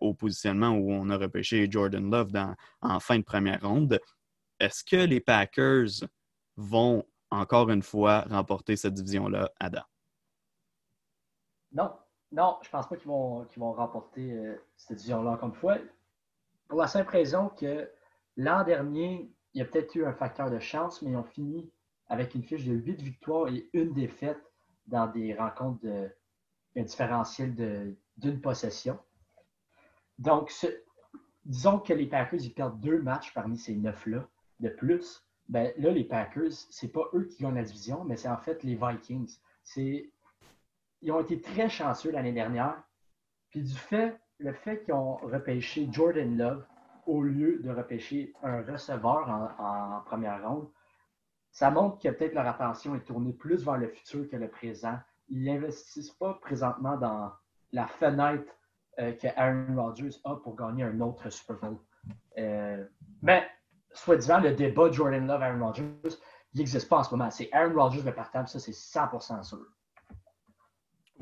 [0.00, 2.32] au positionnement où on a repêché Jordan Love
[2.80, 4.00] en fin de première ronde.
[4.62, 6.06] Est-ce que les Packers
[6.56, 9.82] vont encore une fois remporter cette division-là, Adam?
[11.72, 11.92] Non,
[12.30, 15.78] non, je ne pense pas qu'ils vont, vont remporter euh, cette division-là encore une fois.
[16.68, 17.90] Pour la simple raison que
[18.36, 21.68] l'an dernier, il y a peut-être eu un facteur de chance, mais ils ont fini
[22.06, 24.40] avec une fiche de 8 victoires et une défaite
[24.86, 26.08] dans des rencontres de
[26.76, 28.96] un différentiel d'une possession.
[30.20, 30.54] Donc,
[31.44, 34.28] disons que les Packers ils perdent deux matchs parmi ces neuf-là
[34.62, 38.28] de plus, ben, là, les Packers, c'est pas eux qui gagnent la division, mais c'est
[38.28, 39.38] en fait les Vikings.
[39.76, 42.82] Ils ont été très chanceux l'année dernière.
[43.50, 46.64] Puis du fait, le fait qu'ils ont repêché Jordan Love
[47.06, 50.70] au lieu de repêcher un receveur en, première ronde,
[51.50, 54.98] ça montre que peut-être leur attention est tournée plus vers le futur que le présent.
[55.28, 57.32] Ils n'investissent pas présentement dans
[57.72, 58.50] la fenêtre
[59.00, 61.78] euh, que Aaron Rodgers a pour gagner un autre Super Bowl.
[62.38, 62.86] Euh,
[63.20, 63.46] mais
[63.94, 66.18] soi-disant, le débat Jordan Love, Aaron Rodgers,
[66.54, 67.30] il n'existe pas en ce moment.
[67.30, 69.66] C'est Aaron Rodgers le partant, ça, c'est 100% sûr.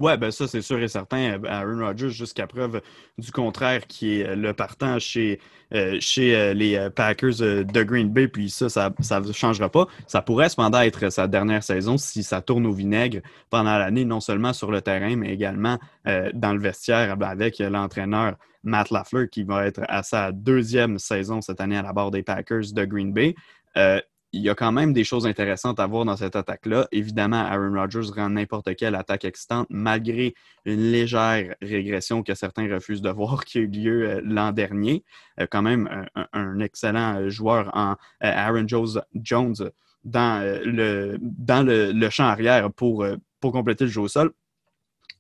[0.01, 1.41] Ouais, ben ça, c'est sûr et certain.
[1.45, 2.81] Aaron Rodgers, jusqu'à preuve
[3.19, 5.39] du contraire, qui est le partant chez,
[5.75, 9.87] euh, chez euh, les Packers de Green Bay, puis ça, ça ne changera pas.
[10.07, 13.21] Ça pourrait cependant être sa dernière saison si ça tourne au vinaigre
[13.51, 18.37] pendant l'année, non seulement sur le terrain, mais également euh, dans le vestiaire avec l'entraîneur
[18.63, 22.23] Matt Lafleur, qui va être à sa deuxième saison cette année à la barre des
[22.23, 23.35] Packers de Green Bay.
[23.77, 24.01] Euh,
[24.33, 26.87] il y a quand même des choses intéressantes à voir dans cette attaque-là.
[26.93, 33.03] Évidemment, Aaron Rodgers rend n'importe quelle attaque excitante, malgré une légère régression que certains refusent
[33.03, 35.05] de voir qui a eu lieu euh, l'an dernier.
[35.41, 39.71] Euh, quand même, un, excellent joueur en Aaron Jones
[40.05, 43.07] dans, le, dans le, champ arrière pour,
[43.41, 44.33] pour compléter le jeu au sol.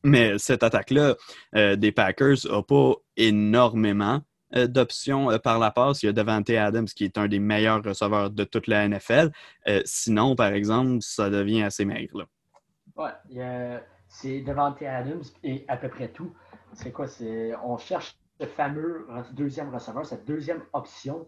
[0.03, 1.17] Mais cette attaque-là
[1.57, 4.21] euh, des Packers n'a pas énormément euh,
[4.53, 6.03] d'options euh, par la passe.
[6.03, 9.31] Il y a Devante Adams qui est un des meilleurs receveurs de toute la NFL.
[9.85, 12.27] sinon, par exemple, ça devient assez maigre.
[12.97, 13.09] Oui,
[14.09, 16.33] c'est Devante Adams et à peu près tout.
[16.75, 17.07] C'est quoi?
[17.65, 21.27] On cherche ce fameux deuxième receveur, cette deuxième option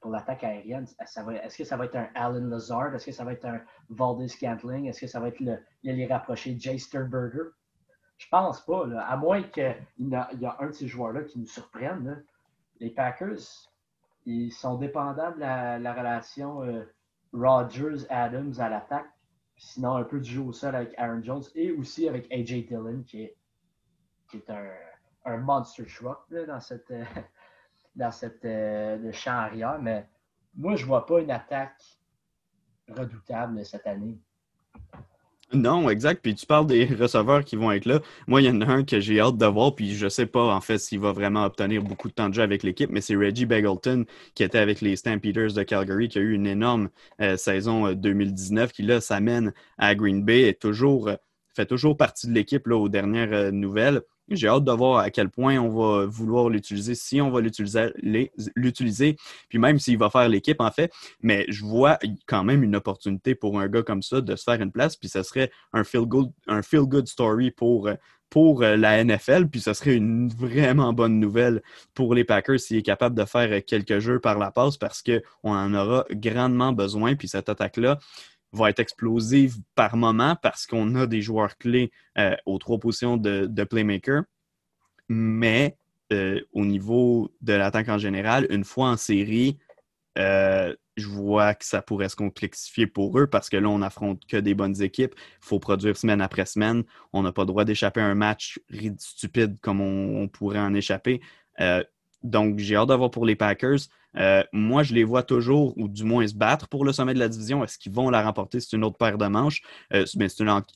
[0.00, 0.86] pour l'attaque aérienne.
[1.00, 2.94] Est-ce que ça va être un Alan Lazard?
[2.94, 4.86] Est-ce que ça va être un Valdez Scantling?
[4.86, 7.50] Est-ce que ça va être le, les rapprocher Jay Sternberger?
[8.16, 12.22] Je pense pas, à moins qu'il y, a un de ces joueurs-là qui nous surprenne.
[12.80, 13.68] Les Packers,
[14.26, 16.84] ils sont dépendants de la, relation euh,
[17.32, 19.10] Rodgers-Adams à l'attaque,
[19.56, 23.02] sinon un peu du jeu au sol avec Aaron Jones et aussi avec AJ Dillon,
[23.06, 23.36] qui est,
[24.32, 24.50] est
[25.24, 26.92] un, monster truck dans cette,
[27.94, 29.78] dans cette euh, champ arrière.
[29.80, 30.08] Mais
[30.54, 31.82] moi, je vois pas une attaque
[32.88, 34.18] redoutable cette année.
[35.52, 36.22] Non, exact.
[36.22, 38.00] Puis tu parles des receveurs qui vont être là.
[38.28, 40.54] Moi, il y en a un que j'ai hâte de voir, puis je sais pas
[40.54, 43.16] en fait s'il va vraiment obtenir beaucoup de temps de jeu avec l'équipe, mais c'est
[43.16, 46.88] Reggie Bagleton qui était avec les Stampeders de Calgary, qui a eu une énorme
[47.20, 51.16] euh, saison 2019, euh, qui là s'amène à Green Bay et toujours, euh,
[51.56, 54.02] fait toujours partie de l'équipe aux dernières nouvelles.
[54.30, 59.16] J'ai hâte de voir à quel point on va vouloir l'utiliser, si on va l'utiliser,
[59.48, 60.92] puis même s'il va faire l'équipe, en fait.
[61.20, 64.60] Mais je vois quand même une opportunité pour un gars comme ça de se faire
[64.60, 66.30] une place, puis ce serait un feel-good
[66.62, 67.88] feel -good story pour,
[68.30, 71.62] pour la NFL, puis ce serait une vraiment bonne nouvelle
[71.94, 75.20] pour les Packers s'il est capable de faire quelques jeux par la passe parce qu'on
[75.42, 77.98] en aura grandement besoin, puis cette attaque-là,
[78.52, 83.16] va être explosive par moment parce qu'on a des joueurs clés euh, aux trois positions
[83.16, 84.24] de, playmaker.
[85.08, 85.76] Mais
[86.12, 89.58] euh, au niveau de l'attaque en général, une fois en série,
[90.18, 94.26] euh, je vois que ça pourrait se complexifier pour eux parce que là, on n'affronte
[94.26, 95.14] que des bonnes équipes.
[95.16, 96.84] Il faut produire semaine après semaine.
[97.12, 98.60] On n'a pas le droit d'échapper à un match
[98.98, 101.20] stupide comme on, pourrait en échapper.
[102.22, 103.78] donc, j'ai hâte d'avoir pour les Packers.
[104.16, 107.18] Euh, moi, je les vois toujours, ou du moins se battre pour le sommet de
[107.18, 107.62] la division.
[107.64, 108.60] Est-ce qu'ils vont la remporter?
[108.60, 109.62] C'est une autre paire de manches.
[109.92, 110.18] Euh, c'est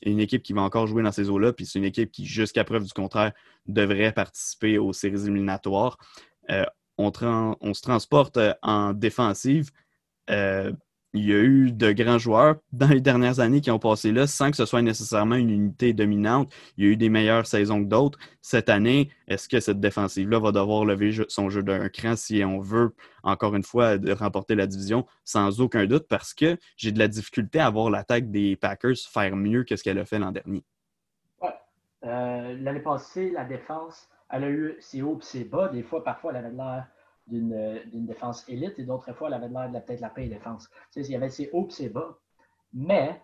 [0.03, 2.63] une, équipe qui va encore jouer dans ces eaux-là, puis c'est une équipe qui, jusqu'à
[2.63, 3.33] preuve du contraire,
[3.67, 5.97] devrait participer aux séries éliminatoires.
[6.49, 6.65] Euh,
[6.97, 7.11] on,
[7.61, 9.71] on, se transporte en défensive
[11.15, 14.27] il y a eu de grands joueurs dans les dernières années qui ont passé là
[14.27, 16.51] sans que ce soit nécessairement une unité dominante.
[16.77, 18.19] Il y a eu des meilleures saisons que d'autres.
[18.41, 22.59] Cette année, est-ce que cette défensive-là va devoir lever son jeu d'un cran si on
[22.59, 22.93] veut,
[23.23, 25.05] encore une fois, remporter la division?
[25.23, 29.35] Sans aucun doute, parce que j'ai de la difficulté à voir l'attaque des Packers faire
[29.35, 30.63] mieux que ce qu'elle a fait l'an dernier.
[31.41, 31.49] Ouais.
[32.03, 35.69] Euh, l'année passée, la défense, elle a eu ses hauts et ses bas.
[35.69, 36.87] Des fois, parfois, elle avait l'air
[37.27, 40.69] d'une défense élite et d'autres fois, elle avait l'air de peut-être la paix défense.
[40.91, 42.17] Tu sais, il y avait ses hauts et ses bas.
[42.73, 43.21] Mais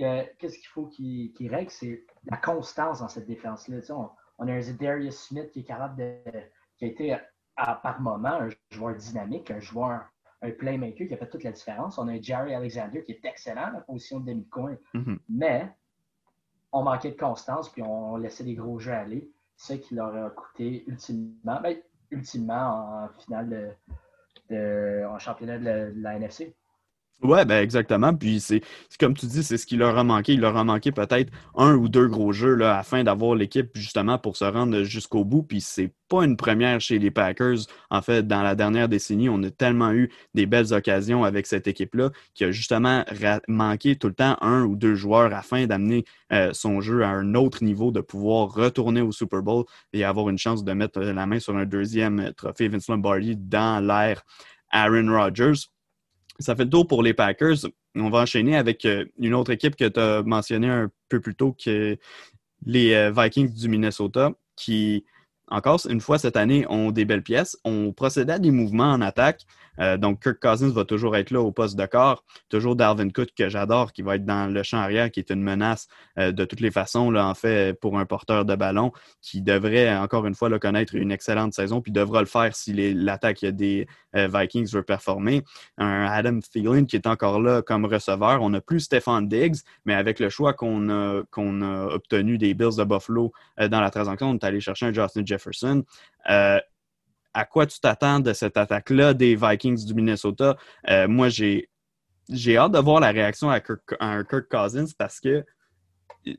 [0.00, 3.80] euh, qu'est-ce qu'il faut qu'il règle, c'est la constance dans cette défense-là.
[3.80, 4.10] Tu sais, on,
[4.48, 6.20] a un Darius Smith qui est capable de.
[6.76, 7.16] qui a été
[7.56, 10.04] à, par moment un joueur dynamique, un joueur,
[10.42, 11.96] un playmaker qui a fait toute la différence.
[11.96, 14.76] On a un Jerry Alexander qui est excellent à la position de demi-coin.
[14.94, 15.18] Mm-hmm.
[15.30, 15.74] Mais
[16.72, 19.30] on manquait de constance puis on laissait des gros jeux aller.
[19.56, 21.60] Ce qui leur a coûté ultimement.
[21.62, 21.78] Ben,
[22.10, 23.76] ultimement en finale
[24.50, 26.54] de, en championnat de la NFC.
[27.22, 28.14] Ouais, ben exactement.
[28.14, 28.60] Puis c'est
[29.00, 30.34] comme tu dis, c'est ce qui leur a manqué.
[30.34, 34.18] Il leur a manqué peut-être un ou deux gros jeux là, afin d'avoir l'équipe justement
[34.18, 35.42] pour se rendre jusqu'au bout.
[35.42, 37.56] Puis c'est pas une première chez les Packers.
[37.90, 41.66] En fait, dans la dernière décennie, on a tellement eu des belles occasions avec cette
[41.66, 43.02] équipe-là qui a justement
[43.48, 47.34] manqué tout le temps un ou deux joueurs afin d'amener euh, son jeu à un
[47.34, 49.64] autre niveau, de pouvoir retourner au Super Bowl
[49.94, 53.84] et avoir une chance de mettre la main sur un deuxième trophée Vince Lombardi dans
[53.84, 54.22] l'ère
[54.70, 55.54] Aaron Rodgers
[56.38, 57.66] ça fait le tour pour les Packers.
[57.94, 61.34] On va enchaîner avec euh, une autre équipe que tu as mentionnée un peu plus
[61.34, 61.96] tôt, que
[62.64, 65.04] les euh, Vikings du Minnesota, qui
[65.48, 67.56] encore une fois cette année, ont des belles pièces.
[67.64, 69.42] On procédait à des mouvements en attaque.
[69.80, 72.24] Euh, donc, Kirk Cousins va toujours être là au poste de corps.
[72.48, 75.42] Toujours Darwin Cook, que j'adore, qui va être dans le champ arrière, qui est une
[75.42, 79.42] menace euh, de toutes les façons, là, en fait, pour un porteur de ballon, qui
[79.42, 83.44] devrait, encore une fois, le connaître une excellente saison, puis devra le faire si l'attaque
[83.44, 85.42] des euh, Vikings veut performer.
[85.78, 88.42] Un Adam Thielen qui est encore là comme receveur.
[88.42, 91.22] On n'a plus Stefan Diggs, mais avec le choix qu'on a,
[91.92, 95.84] obtenu des Bills de Buffalo dans la transaction, on est allé chercher un Justin Jefferson
[97.36, 100.56] à quoi tu t'attends de cette attaque-là des Vikings du Minnesota?
[100.88, 101.68] Euh, moi, j'ai,
[102.56, 105.44] hâte de voir la réaction à Kirk, Cousins parce que,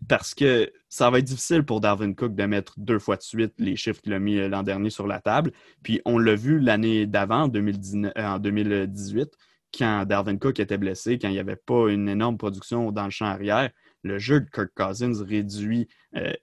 [0.09, 3.53] parce que ça va être difficile pour Darwin Cook de mettre deux fois de suite
[3.59, 5.51] les chiffres qu'il a mis euh, l'an dernier sur la table.
[5.83, 9.29] Puis on l'a vu l'année d'avant, en, 2018,
[9.77, 13.11] quand Darwin Cook était blessé, quand il n'y avait pas une énorme production dans le
[13.11, 13.69] champ arrière,
[14.01, 15.87] le jeu de Kirk Cousins réduit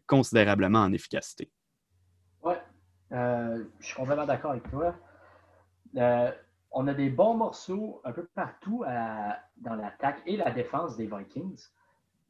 [0.07, 1.51] considérablement en efficacité.
[3.15, 4.95] Euh, je suis complètement d'accord avec toi.
[5.97, 6.33] Euh,
[6.73, 8.85] on a des bons morceaux un peu partout
[9.59, 11.69] dans l'attaque et la défense des Vikings,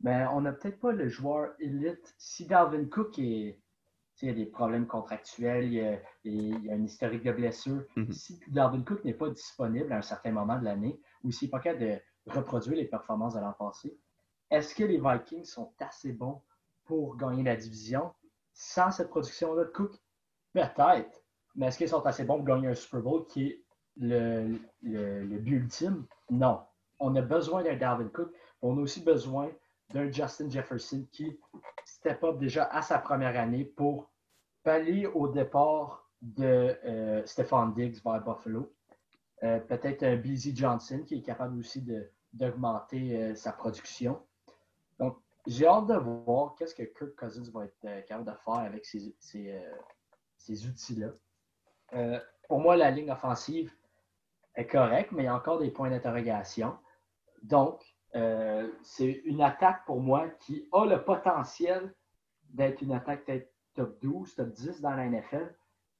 [0.03, 2.15] mais on n'a peut-être pas le joueur élite.
[2.19, 3.59] Si Dalvin Cook est,
[4.21, 5.73] il y a des problèmes contractuels, il
[6.25, 7.85] y a, un historique de blessure.
[7.97, 8.13] Mm-hmm.
[8.13, 11.51] Si Dalvin Cook n'est pas disponible à un certain moment de l'année, ou s'il n'est
[11.51, 13.97] pas capable de reproduire les performances de l'an passé,
[14.51, 16.43] est-ce que les Vikings sont assez bons
[16.85, 18.13] pour gagner la division
[18.53, 19.99] sans cette production-là de Cook?
[20.55, 21.23] Peut-être.
[21.57, 23.65] Mais est-ce qu'ils sont assez bons pour gagner un Super Bowl qui est
[23.97, 26.07] le, but ultime?
[26.31, 26.61] Non.
[26.99, 28.33] On a besoin d'un Dalvin Cook.
[28.63, 29.51] On a aussi besoin
[29.91, 31.39] d'un Justin Jefferson qui
[31.85, 34.11] step up déjà à sa première année pour
[34.63, 38.73] pallier au départ de euh, Stephon Diggs vers Buffalo.
[39.43, 41.85] Euh, peut-être un BZ Johnson qui est capable aussi
[42.33, 44.23] d'augmenter euh, sa production.
[44.99, 48.87] Donc, j'ai hâte de voir qu'est-ce que Kirk Cousins va être capable de faire avec
[48.87, 49.15] ses,
[50.45, 51.09] ces outils-là.
[51.95, 53.73] Euh, pour moi, la ligne offensive
[54.55, 56.77] est correcte, mais il y a encore des points d'interrogation.
[57.43, 57.83] Donc,
[58.15, 61.95] euh, c'est une attaque pour moi qui a le potentiel
[62.51, 65.55] d'être une attaque peut-être top 12, top 10 dans la NFL,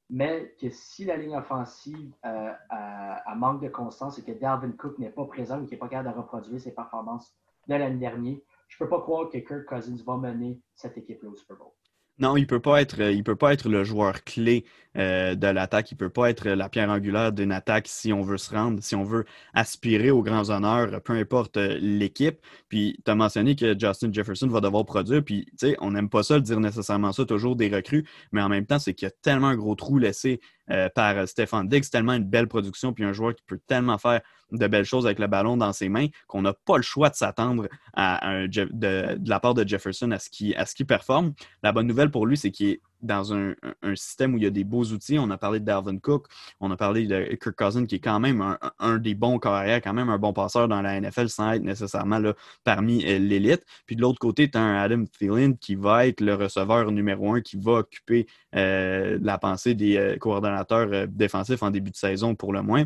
[0.09, 4.97] mais que si la ligne offensive euh, a, manque de constance et que Dalvin Cook
[4.99, 7.35] n'est pas présent ou qu'il n'est pas capable de reproduire ses performances
[7.67, 8.37] de l'année dernière,
[8.67, 11.71] je ne peux pas croire que Kirk Cousins va mener cette équipe-là au Super Bowl.
[12.17, 14.63] Non, il peut pas être, peut pas être le joueur clé
[14.95, 15.91] euh, de l'attaque.
[15.91, 18.95] Il peut pas être la pierre angulaire d'une attaque si on veut se rendre, si
[18.95, 22.39] on veut aspirer aux grands honneurs, peu importe euh, l'équipe.
[22.69, 25.25] Puis tu as mentionné que Justin Jefferson va devoir produire.
[25.25, 28.41] Puis tu sais, on n'aime pas ça le dire nécessairement ça, toujours des recrues, mais
[28.41, 30.39] en même temps, c'est qu'il y a tellement un gros trou laissé
[30.71, 34.21] euh, par Stéphane Diggs, tellement une belle production, puis un joueur qui peut tellement faire
[34.51, 37.15] de belles choses avec le ballon dans ses mains qu'on n'a pas le choix de
[37.15, 41.33] s'attendre à, de, la part de Jefferson à ce qu'il performe.
[41.63, 43.55] La bonne nouvelle pour lui, c'est qu'il est dans un,
[43.95, 45.17] système où il y a des beaux outils.
[45.19, 46.27] On a parlé de Dalvin Cook,
[46.59, 49.93] on a parlé de Kirk Cousins, qui est quand même un, des bons carrières, quand
[49.93, 52.33] même un bon passeur dans la NFL sans être nécessairement là,
[52.63, 53.65] parmi euh, l'élite.
[53.85, 57.33] Puis de l'autre côté, tu as un Adam Thielen qui va être le receveur numéro
[57.33, 62.35] un, qui va occuper euh, la pensée des euh, coordonnateurs défensifs en début de saison
[62.35, 62.83] pour le moins.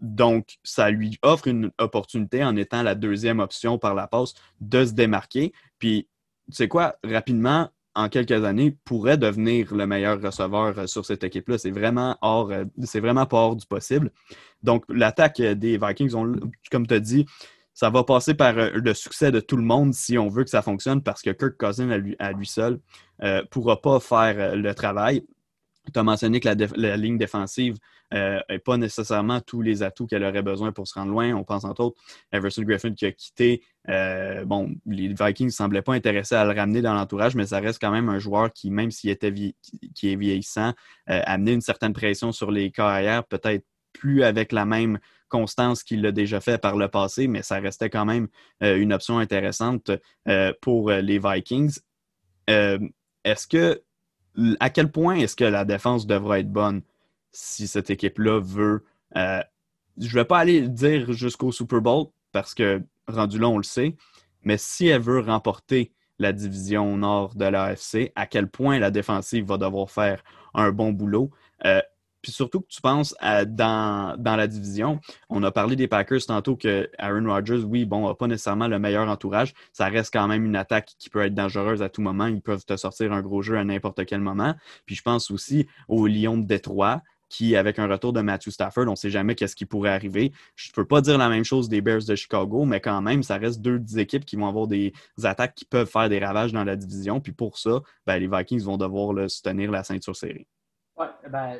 [0.00, 4.84] donc, ça lui offre une opportunité en étant la deuxième option par la passe de
[4.84, 5.52] se démarquer.
[5.78, 6.08] Puis,
[6.50, 11.24] tu sais quoi, rapidement, en quelques années, pourrait devenir le meilleur receveur euh, sur cette
[11.24, 11.58] équipe-là.
[11.58, 14.10] C'est vraiment hors, euh, c'est vraiment pas hors du possible.
[14.62, 16.12] Donc, l'attaque des Vikings,
[16.70, 17.26] comme tu as dit,
[17.74, 20.50] ça va passer par euh, le succès de tout le monde si on veut que
[20.50, 22.80] ça fonctionne parce que Kirk Cousins à lui seul
[23.20, 25.24] ne pourra pas faire le travail.
[25.92, 27.76] Tu as mentionné que la, ligne défensive
[28.12, 31.32] n'a euh, pas nécessairement tous les atouts qu'elle aurait besoin pour se rendre loin.
[31.34, 32.00] On pense entre autres
[32.30, 33.62] à Everson Griffin qui a quitté.
[33.88, 37.60] Euh, bon, les Vikings ne semblaient pas intéressés à le ramener dans l'entourage, mais ça
[37.60, 40.74] reste quand même un joueur qui, même s'il était qui est vieillissant,
[41.10, 44.98] euh, amenait une certaine pression sur les carrières, peut-être plus avec la même
[45.28, 48.28] constance qu'il l'a déjà fait par le passé, mais ça restait quand même
[48.60, 49.90] une option intéressante
[50.60, 51.78] pour les Vikings.
[52.48, 53.82] Est-ce que
[54.60, 56.82] à quel point est-ce que la défense devra être bonne?
[57.32, 58.84] Si cette équipe-là veut.
[59.16, 59.42] Euh,
[59.98, 63.64] je ne vais pas aller dire jusqu'au Super Bowl parce que rendu là, on le
[63.64, 63.96] sait,
[64.42, 69.44] mais si elle veut remporter la division nord de l'AFC, à quel point la défensive
[69.46, 70.22] va devoir faire
[70.54, 71.30] un bon boulot?
[71.64, 71.80] Euh,
[72.22, 76.88] puis surtout que tu penses dans, la division, on a parlé des Packers tantôt que
[76.96, 79.52] Aaron Rodgers, oui, bon, n'a pas nécessairement le meilleur entourage.
[79.72, 82.26] Ça reste quand même une attaque qui peut être dangereuse à tout moment.
[82.26, 84.54] Ils peuvent te sortir un gros jeu à n'importe quel moment.
[84.86, 87.02] Puis je pense aussi aux Lions de Détroit
[87.32, 90.32] qui, avec un retour de Matthew Stafford, on ne sait jamais qu'est-ce qui pourrait arriver.
[90.54, 93.22] Je ne peux pas dire la même chose des Bears de Chicago, mais quand même,
[93.22, 94.92] ça reste deux équipes qui vont avoir des
[95.24, 97.20] attaques qui peuvent faire des ravages dans la division.
[97.20, 100.46] Puis pour ça, ben, les Vikings vont devoir là, se tenir la ceinture serrée.
[100.98, 101.58] Oui, ben,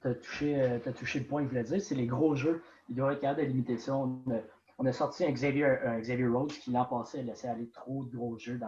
[0.00, 2.62] tu as, touché, touché le point que je voulais dire, c'est les gros jeux.
[2.88, 3.96] Il doit être capable de limiter ça.
[3.96, 8.38] On a, sorti un Xavier, Xavier Rhodes qui l'an passé a aller trop de gros
[8.38, 8.60] jeux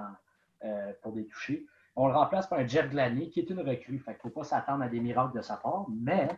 [0.65, 1.65] euh, pour des touchés.
[1.97, 4.03] On le remplace par un Jeff Glaney qui est une recrue.
[4.07, 6.29] Il ne faut pas s'attendre à des miracles de sa part, mais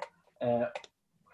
[0.42, 0.66] il euh,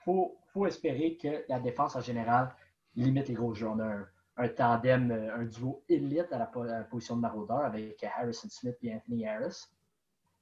[0.04, 2.54] faut, espérer que la défense en général
[2.94, 3.68] limite les gros jeux.
[3.68, 4.04] On a
[4.36, 6.46] un, tandem, euh, un duo élite à la,
[6.84, 9.64] position de maraudeur avec Harrison Smith et Anthony Harris.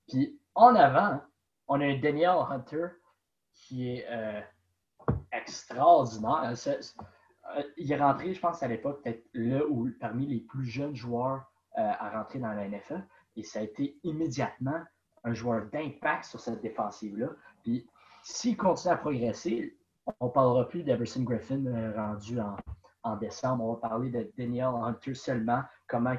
[0.09, 1.21] Puis en avant,
[1.69, 2.89] on a un Daniel Hunter
[3.55, 4.41] qui est euh,
[5.33, 6.53] extraordinaire.
[7.79, 11.51] Il est rentré, je pense, à l'époque, peut-être là où parmi les plus jeunes joueurs
[11.75, 13.03] à rentrer dans la NFL.
[13.37, 14.81] Et ça a été immédiatement
[15.25, 17.29] un joueur d'impact sur cette défensive-là.
[17.63, 17.87] Puis
[18.23, 19.77] s'il continue à progresser,
[20.19, 23.65] on ne parlera plus d'Everson Griffin rendu en, décembre.
[23.65, 26.15] On va parler de Daniel Hunter seulement, comment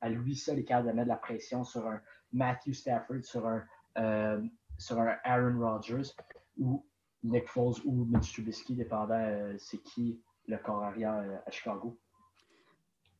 [0.00, 2.00] à lui seul est capable de mettre la pression sur un
[2.32, 4.42] Matthew Stafford, sur un,
[4.78, 6.10] sur un Aaron Rodgers
[6.58, 6.84] ou
[7.22, 11.98] Nick Foles ou Mitch Trubisky, dépendant euh, c'est qui le corps arrière euh, à Chicago.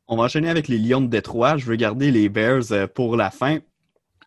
[0.09, 1.59] On va enchaîner avec les Lions de Détroit.
[1.59, 3.59] Je veux garder les Bears euh, pour la fin.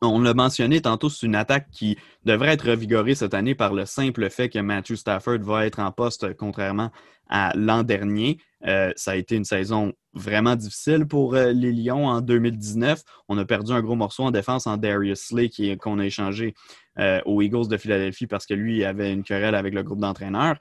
[0.04, 3.86] On l'a mentionné tantôt, c'est une attaque qui devrait être revigorée cette année par le
[3.86, 6.92] simple fait que Matthew Stafford va être en poste, contrairement
[7.30, 8.40] à l'an dernier.
[8.64, 13.04] ça a été une saison vraiment difficile pour les Lions en 2019.
[13.30, 16.56] On a perdu un gros morceau en défense en Darius Slay qu'on a échangé
[17.00, 20.58] euh, aux Eagles de Philadelphie parce que lui avait une querelle avec le groupe d'entraîneurs.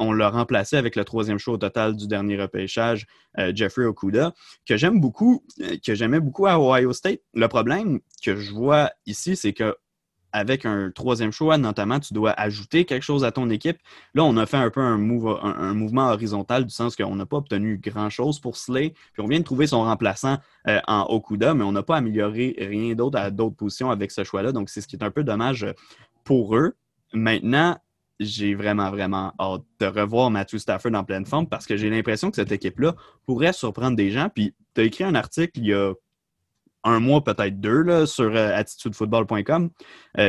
[0.00, 3.06] Euh, on l'a remplacé avec le troisième choix au total du dernier repêchage,
[3.38, 4.32] euh, Jeffrey Okuda,
[4.66, 5.44] que j'aime beaucoup,
[5.84, 7.20] que j'aimais beaucoup à Ohio State.
[7.34, 9.76] Le problème que je vois ici, c'est que
[10.32, 13.78] avec un troisième choix, notamment, tu dois ajouter quelque chose à ton équipe.
[14.14, 17.78] Là, on a fait un peu un, mouvement horizontal du sens qu'on n'a pas obtenu
[17.78, 18.90] grand-chose pour Slay.
[19.14, 20.36] Puis on vient de trouver son remplaçant
[20.68, 24.24] euh, en Okuda, mais on n'a pas amélioré rien d'autre à d'autres positions avec ce
[24.24, 24.52] choix-là.
[24.52, 25.66] Donc, c'est ce qui est un peu dommage
[26.22, 26.74] pour eux.
[27.14, 27.78] Maintenant,
[28.20, 32.30] j'ai vraiment, vraiment hâte de revoir Matthew Stafford en pleine forme parce que j'ai l'impression
[32.30, 32.94] que cette équipe-là
[33.26, 34.28] pourrait surprendre des gens.
[34.34, 35.92] Puis, tu as écrit un article il y a
[36.86, 39.70] un mois, peut-être deux, là, sur attitudefootball.com,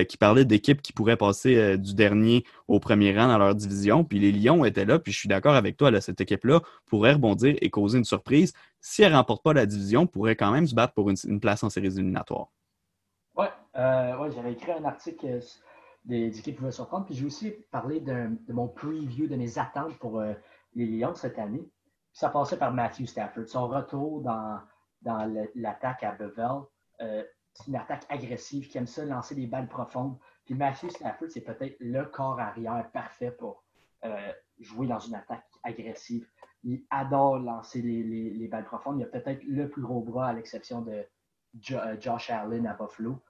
[0.09, 4.03] qui parlait d'équipes qui pourraient passer du dernier au premier rang dans leur division.
[4.03, 7.55] Puis les Lions étaient là, puis je suis d'accord avec toi, cette équipe-là pourrait rebondir
[7.61, 8.53] et causer une surprise.
[8.81, 11.63] Si elle ne remporte pas la division, pourrait quand même se battre pour une, place
[11.63, 12.47] en séries éliminatoires.
[13.35, 15.39] Oui, ouais, j'avais écrit un article
[16.07, 17.05] des, qui surprendre.
[17.05, 20.21] Puis j'ai aussi parlé de, mon preview, de mes attentes pour
[20.73, 21.69] les Lions cette année.
[22.13, 23.47] ça passait par Matthew Stafford.
[23.47, 24.59] Son retour dans,
[25.01, 26.63] dans l'attaque à Bevel,
[27.01, 30.17] euh, c'est une attaque agressive qui aime ça lancer des balles profondes.
[30.45, 33.63] Puis Matthew Stafford, c'est peut-être le corps arrière parfait pour
[34.05, 36.27] euh, jouer dans une attaque agressive.
[36.63, 38.99] Il adore lancer les, balles profondes.
[38.99, 41.05] Il a peut-être le plus gros bras à l'exception de
[41.71, 43.21] euh, Josh Allen à Buffalo.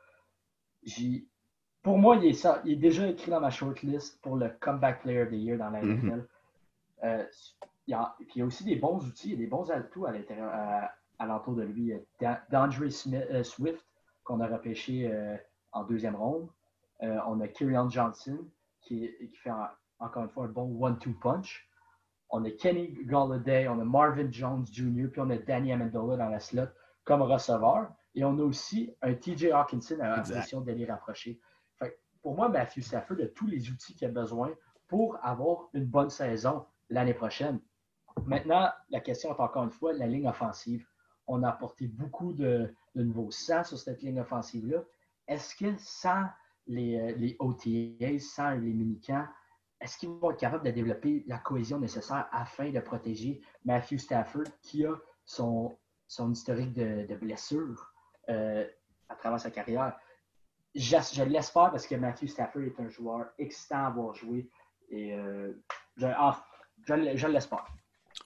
[1.88, 5.04] Pour moi, il est, ça, il est déjà écrit dans ma shortlist pour le Comeback
[5.04, 6.06] Player of the Year dans la NFL.
[6.06, 6.26] Mm-hmm.
[7.06, 7.26] Euh,
[7.88, 10.06] il, y a, puis il y a aussi des bons outils, et des bons atouts
[10.06, 10.52] à l'intérieur,
[11.18, 11.94] à, l'entour de lui.
[12.20, 13.86] D'Andre euh, Swift,
[14.26, 15.38] qu'on a repêché euh,
[15.72, 16.50] en deuxième ronde.
[17.00, 18.38] on a Kyrian Johnson,
[18.82, 19.52] qui, qui fait
[20.00, 21.70] encore une fois un bon one-two punch.
[22.32, 26.30] On a Kenny Galladay, on a Marvin Jones Jr., puis on a Danny Amendola dans
[26.30, 26.68] la slot
[27.06, 27.88] comme receveur.
[28.14, 31.40] Et on a aussi un TJ Hawkinson à la position d'aller rapprocher.
[32.28, 34.54] Pour moi, Matthew Stafford a tous les outils qu'il a besoin
[34.90, 37.62] pour avoir une bonne saison l'année prochaine.
[38.26, 40.86] Maintenant, la question est encore une fois la ligne offensive.
[41.26, 44.84] On a apporté beaucoup de, nouveaux sang sur cette ligne offensive-là.
[45.30, 46.26] Est-ce que sans
[46.66, 49.26] les, euh, les OTA, sans les minicamps,
[49.80, 54.52] est-ce qu'ils vont être capables de développer la cohésion nécessaire afin de protéger Matthew Stafford,
[54.62, 55.78] qui a son,
[56.10, 57.94] son historique de, blessures
[58.28, 58.68] euh,
[59.08, 59.98] à travers sa carrière?
[60.78, 64.48] Je, l'espère parce que Matthew Stafford est un joueur excitant à avoir joué.
[64.90, 65.52] Et euh,
[66.04, 66.46] ah,
[66.86, 67.66] je, l'espère.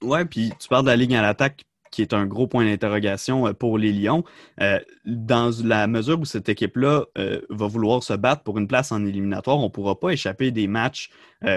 [0.02, 3.46] Ouais, puis tu parles de la ligne à l'attaque qui est un gros point d'interrogation
[3.46, 4.24] euh, pour les Lions.
[4.60, 8.90] Euh, dans la mesure où cette équipe-là euh, va vouloir se battre pour une place
[8.90, 11.10] en éliminatoire, on ne pourra pas échapper des matchs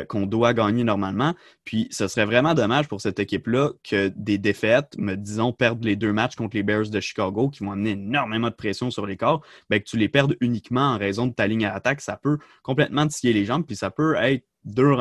[0.10, 1.36] qu'on doit gagner normalement.
[1.64, 5.96] Puis ce serait vraiment dommage pour cette équipe-là que des défaites, me disons, perdre les
[5.96, 9.16] deux matchs contre les Bears de Chicago qui vont amener énormément de pression sur les
[9.16, 12.18] corps, ben, que tu les perdes uniquement en raison de ta ligne à l'attaque, ça
[12.18, 14.44] peut complètement te les jambes, puis ça peut être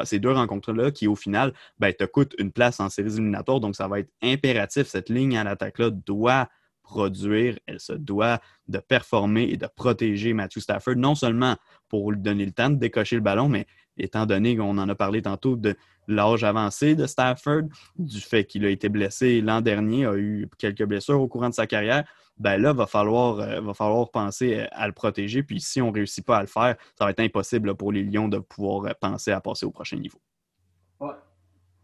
[0.04, 3.60] ces deux rencontres-là qui, au final, ben, te coûtent une place en séries éliminatoires.
[3.60, 4.86] Donc, ça va être impératif.
[4.86, 6.48] Cette ligne à l'attaque-là doit
[6.84, 11.56] produire, elle se doit de performer et de protéger Matthew Stafford, non seulement
[11.88, 13.66] pour lui donner le temps de décocher le ballon, mais
[13.96, 15.76] étant donné qu'on en a parlé tantôt de
[16.06, 17.62] l'âge avancé de Stafford,
[17.96, 21.54] du fait qu'il a été blessé l'an dernier, a eu quelques blessures au courant de
[21.54, 22.04] sa carrière,
[22.36, 25.42] ben là, va falloir, euh, va falloir penser euh, à le protéger.
[25.42, 28.02] Puis si on ne réussit pas à le faire, ça va être impossible pour les
[28.02, 30.18] Lions de pouvoir euh, penser à passer au prochain niveau.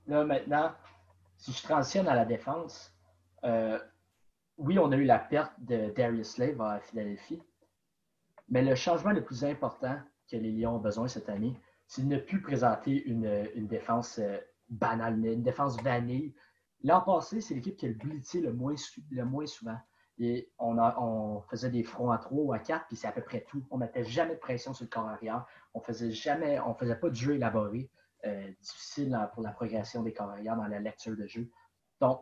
[0.07, 0.73] Là, maintenant,
[1.37, 2.93] si je transitionne à la défense,
[4.61, 7.43] oui, on a eu la perte de Darius Slave à Philadelphie,
[8.51, 9.99] mais le changement le plus important
[10.31, 14.21] que les Lions ont besoin cette année, c'est de ne plus présenter une, défense
[14.69, 16.35] banale, une défense vanille.
[16.85, 17.97] L'an passé, c'est l'équipe qui a le
[18.41, 19.79] le moins, souvent.
[20.59, 23.65] On, faisait des fronts à 3 ou à 4, puis c'est à peu près tout.
[23.71, 25.47] On mettait jamais de pression sur le corps arrière.
[25.73, 27.91] On faisait jamais, on faisait pas de jeu élaboré,
[28.27, 31.51] euh, difficile pour la progression des corps arrière dans la lecture de jeu.
[32.01, 32.21] Donc,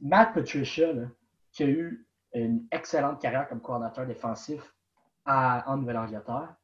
[0.00, 0.92] Matt Patricia,
[1.52, 4.74] qui a eu une excellente carrière comme coordinateur défensif
[5.26, 6.54] en Nouvelle-Angleterre,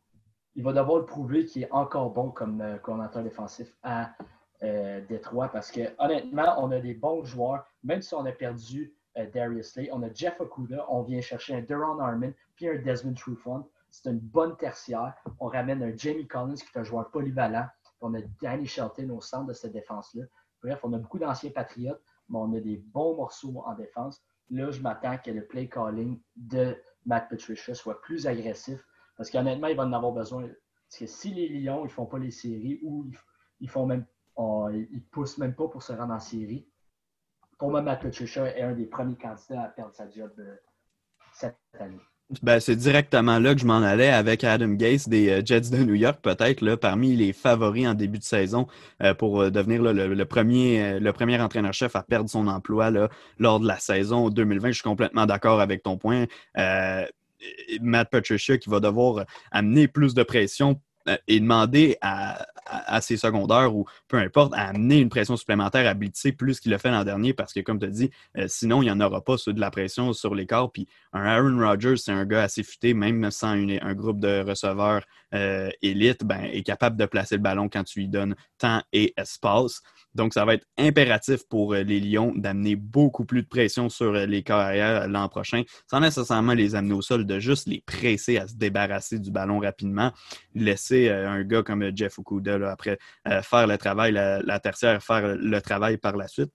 [0.56, 4.12] il va devoir le prouver qu'il est encore bon comme euh, coordinateur défensif à
[4.62, 8.94] euh, Détroit parce que honnêtement, on a des bons joueurs, même si on a perdu
[9.18, 9.90] euh, Darius Slay.
[9.92, 13.68] On a Jeff Okuda, on vient chercher un Duron Armin, puis un Desmond Trufant.
[13.90, 15.14] C'est une bonne tertiaire.
[15.40, 17.66] On ramène un Jamie Collins qui est un joueur polyvalent.
[18.00, 20.24] On a Danny Shelton au centre de cette défense-là.
[20.62, 24.22] Bref, on a beaucoup d'anciens patriotes, mais on a des bons morceaux en défense.
[24.50, 28.84] Là, je m'attends que le play calling de Matt Patricia soit plus agressif
[29.16, 30.42] parce qu'honnêtement, il va en avoir besoin.
[30.42, 33.06] Parce que si les Lions ne font pas les séries ou
[33.60, 34.04] ils, font même,
[34.38, 36.68] ils poussent même pas pour se rendre en série,
[37.58, 40.56] pour moi, Matt Patricia est un des premiers candidats à perdre sa job euh,
[41.32, 42.00] cette année.
[42.42, 45.76] Ben, c'est directement là que je m'en allais avec Adam Gase des euh, Jets de
[45.84, 48.66] New York, peut-être parmi les favoris en début de saison
[49.00, 52.90] euh, pour devenir le, premier, le premier entraîneur-chef à perdre son emploi
[53.38, 54.68] lors de la saison 2020.
[54.68, 56.26] Je suis complètement d'accord avec ton point.
[57.80, 60.80] Matt Patricia qui va devoir amener plus de pression
[61.28, 65.94] et demander à, à, ses secondaires ou peu importe, à amener une pression supplémentaire à
[65.94, 68.82] blitzer plus qu'il l'a fait l'an dernier parce que, comme tu as dit, euh, sinon,
[68.82, 70.72] il n'y en aura pas de la pression sur les corps.
[70.72, 75.02] Puis un Aaron Rodgers, c'est un gars assez futé, même sans un groupe de receveurs
[75.34, 79.14] euh, élite, ben, est capable de placer le ballon quand tu lui donnes temps et
[79.16, 79.82] espace.
[80.14, 84.12] Donc, ça va être impératif pour euh, les Lions d'amener beaucoup plus de pression sur
[84.12, 88.48] les carrières l'an prochain, sans nécessairement les amener au sol, de juste les presser à
[88.48, 90.12] se débarrasser du ballon rapidement,
[90.54, 92.98] laisser un gars comme Jeff Okuda après
[93.42, 96.50] faire le travail, la, tertiaire, faire le travail par la suite.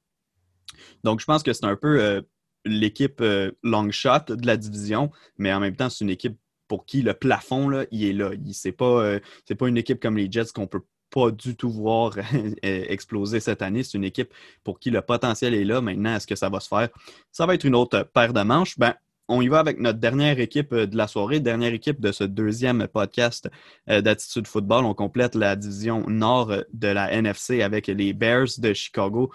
[1.04, 2.24] Donc, je pense que c'est un peu
[2.66, 3.24] l'équipe
[3.64, 6.38] long shot de la division, mais en même temps, c'est une équipe
[6.68, 8.32] pour qui le plafond, là, il est là.
[8.54, 9.20] Ce n'est pas,
[9.58, 13.62] pas une équipe comme les Jets qu'on peut pas du tout voir euh, exploser cette
[13.62, 13.84] année.
[13.84, 14.34] C'est une équipe
[14.64, 15.82] pour qui le potentiel est là.
[15.82, 16.90] Maintenant, est-ce que ça va se faire?
[17.32, 18.80] Ça va être une autre paire de manches.
[18.80, 18.96] Ben,
[19.28, 22.24] on y va avec notre dernière équipe euh, de la soirée, dernière équipe de ce
[22.24, 23.50] deuxième podcast
[23.90, 24.86] euh, d'Attitude Football.
[24.86, 29.32] On complète la division nord de la NFC avec les Bears de Chicago,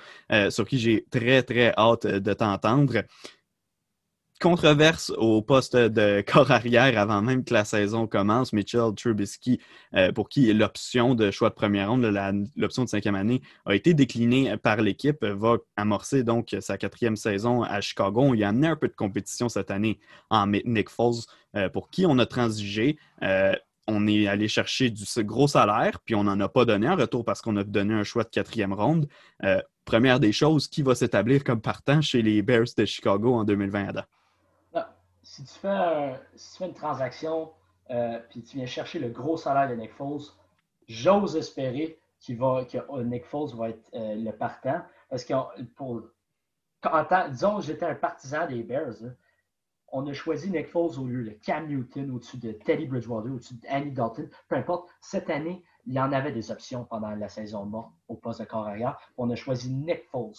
[0.51, 3.03] sur qui j'ai très, très hâte de t'entendre
[4.41, 8.53] controverse au poste de corps arrière avant même que la saison commence.
[8.53, 9.61] Mitchell Trubisky,
[9.95, 12.05] euh, pour qui l'option de choix de première ronde,
[12.57, 17.63] l'option de cinquième année, a été déclinée par l'équipe, va amorcer donc sa quatrième saison
[17.63, 18.35] à Chicago.
[18.35, 19.99] Y a amené un peu de compétition cette année
[20.31, 21.25] en Nick Foles,
[21.55, 22.99] euh, pour qui on a transigé.
[23.23, 23.55] Euh,
[23.89, 27.25] on est allé chercher du gros salaire, puis on n'en a pas donné en retour
[27.25, 29.09] parce qu'on a donné un choix de quatrième ronde.
[29.85, 33.89] première des choses, qui va s'établir comme partant chez les Bears de Chicago en 2020,
[33.91, 34.03] Adam?
[35.37, 37.53] Si tu fais, une transaction
[37.91, 40.23] euh, puis tu viens chercher le gros salaire de Nick Foles,
[40.89, 44.81] j'ose espérer va, que euh, Nick Foles va être euh, le partant.
[45.11, 45.35] Parce que
[45.75, 46.03] pour,
[47.31, 49.15] disons j'étais un partisan des Bears, hein,
[49.89, 53.55] on a choisi Nick Foles au lieu de Cam Newton, au-dessus de Teddy Bridgewater, au-dessus
[53.57, 54.29] d'Annie Dalton.
[54.49, 58.17] Peu importe, cette année, il y en avait des options pendant la saison morte au
[58.17, 58.99] poste de corps arrière.
[59.19, 60.33] On a choisi Nick Foles.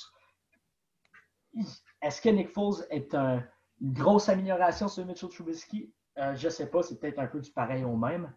[2.02, 3.44] Est-ce que Nick Foles est un,
[3.82, 5.94] une grosse amélioration sur Mitchell Trubisky.
[6.18, 8.34] Euh, je ne sais pas, c'est peut-être un peu du pareil au même.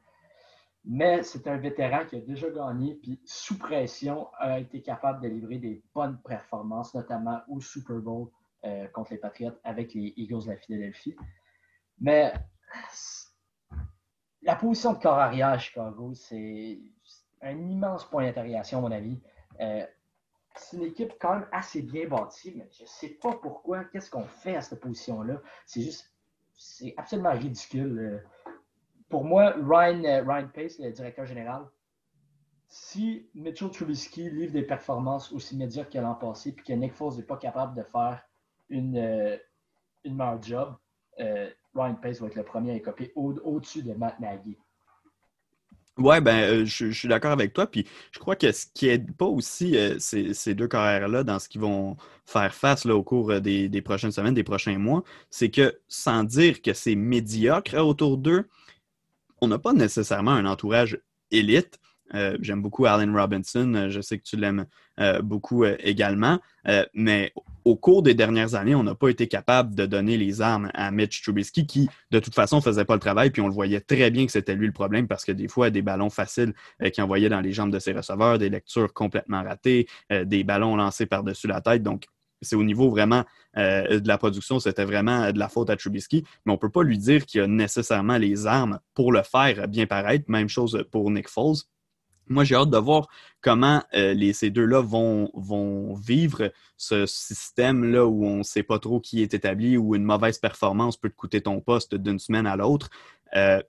[0.84, 5.28] Mais c'est un vétéran qui a déjà gagné, puis sous pression, a été capable de
[5.28, 8.28] livrer des bonnes performances, notamment au Super Bowl
[8.64, 11.14] euh, contre les Patriots avec les Eagles de la Philadelphie.
[11.98, 12.32] Mais
[14.42, 16.80] la position de corps arrière à Chicago, c'est
[17.42, 19.20] un immense point d'interrogation, à mon avis.
[19.60, 19.86] Euh,
[20.56, 24.10] c'est une équipe quand même assez bien bâtie, mais je ne sais pas pourquoi, qu'est-ce
[24.10, 25.40] qu'on fait à cette position-là.
[25.66, 26.12] C'est juste,
[26.56, 27.98] c'est absolument ridicule.
[27.98, 28.52] Euh.
[29.08, 31.66] Pour moi, Ryan, euh, Ryan Pace, le directeur général,
[32.68, 37.16] si Mitchell Trubisky livre des performances aussi médiocres que l'an passé, puis que Nick Foles
[37.16, 38.22] n'est pas capable de faire
[38.68, 39.36] une, euh,
[40.04, 40.76] une meilleure job,
[41.74, 44.58] Ryan Pace va être le premier à écoper au-dessus de Matt Nagy.
[45.98, 47.66] Oui, ben, euh, je, suis d'accord avec toi.
[47.66, 51.48] Puis je crois que ce qui n'aide pas aussi euh, ces, deux carrières-là dans ce
[51.48, 55.50] qu'ils vont faire face là, au cours euh, des, prochaines semaines, des prochains mois, c'est
[55.50, 58.48] que sans dire que c'est médiocre autour d'eux,
[59.42, 60.98] on n'a pas nécessairement un entourage
[61.30, 61.78] élite.
[62.40, 64.66] J'aime beaucoup Allen Robinson, je sais que tu l'aimes
[65.22, 66.40] beaucoup également,
[66.92, 67.32] mais
[67.64, 70.90] au cours des dernières années, on n'a pas été capable de donner les armes à
[70.90, 73.80] Mitch Trubisky, qui, de toute façon, ne faisait pas le travail, puis on le voyait
[73.80, 76.90] très bien que c'était lui le problème, parce que des fois, des ballons faciles euh,
[76.90, 80.76] qui envoyaient dans les jambes de ses receveurs, des lectures complètement ratées, euh, des ballons
[80.76, 81.82] lancés par-dessus la tête.
[81.82, 82.04] Donc,
[82.42, 83.24] c'est au niveau vraiment
[83.58, 86.70] euh, de la production, c'était vraiment de la faute à Trubisky, mais on ne peut
[86.70, 90.24] pas lui dire qu'il a nécessairement les armes pour le faire bien paraître.
[90.28, 91.56] Même chose pour Nick Foles.
[92.30, 93.08] Moi, j'ai hâte de voir
[93.40, 99.20] comment euh, ces deux-là vont, vivre ce système-là où on ne sait pas trop qui
[99.20, 102.88] est établi, où une mauvaise performance peut te coûter ton poste d'une semaine à l'autre.
[103.34, 103.60] Euh,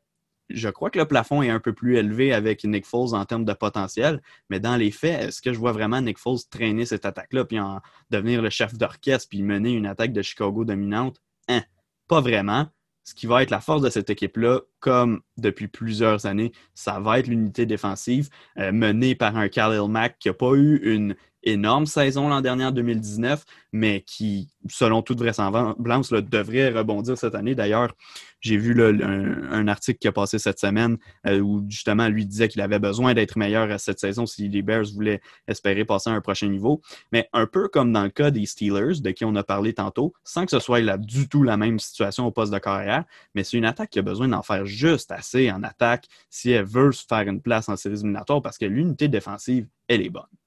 [0.49, 3.45] je crois que le plafond est un peu plus élevé avec Nick Foles en termes
[3.45, 7.05] de potentiel, mais dans les faits, est-ce que je vois vraiment Nick Foles traîner cette
[7.05, 7.81] attaque-là, puis en
[8.11, 11.19] devenir le chef d'orchestre, puis mener une attaque de Chicago dominante?
[11.47, 11.63] Hein,
[12.07, 12.67] pas vraiment
[13.03, 17.19] ce qui va être la force de cette équipe-là, comme depuis plusieurs années, ça va
[17.19, 21.85] être l'unité défensive euh, menée par un Khalil Mack qui n'a pas eu une énorme
[21.85, 27.55] saison l'an dernier en 2019, mais qui, selon toute vraisemblance, là, devrait rebondir cette année.
[27.55, 27.93] D'ailleurs,
[28.41, 32.61] j'ai vu un, article qui a passé cette semaine euh, où justement lui disait qu'il
[32.61, 36.21] avait besoin d'être meilleur à cette saison si les Bears voulaient espérer passer à un
[36.21, 36.81] prochain niveau.
[37.11, 40.13] Mais un peu comme dans le cas des Steelers, de qui on a parlé tantôt,
[40.23, 43.43] sans que ce soit là, du tout la même situation au poste de carrière, mais
[43.43, 46.91] c'est une attaque qui a besoin d'en faire juste assez en attaque si elle veut
[46.91, 50.40] se faire une place en séries éliminatoires parce que l'unité défensive, elle est bonne.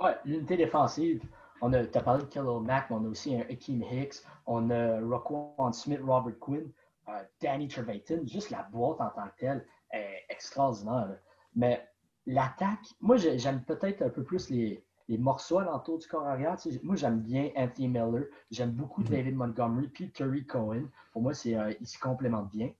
[0.00, 1.22] Oui, l'unité défensive.
[1.60, 4.22] On a, tu as parlé de Khalil Mack, mais on a aussi un Akeem Hicks,
[4.46, 6.70] on a Roquan Smith, Robert Quinn,
[7.08, 8.24] euh, Danny Trevathan.
[8.24, 11.18] Juste la boîte en tant que telle est extraordinaire.
[11.56, 11.84] Mais
[12.26, 16.56] l'attaque, moi, j'aime peut-être un peu plus les, les morceaux alentour du corps arrière.
[16.82, 18.24] moi, j'aime bien Anthony Miller.
[18.50, 19.08] J'aime beaucoup mhm.
[19.08, 19.88] David Montgomery.
[19.88, 20.84] Puis Terry Cohen.
[21.12, 22.70] Pour moi, c'est, euh, ils se complémentent bien.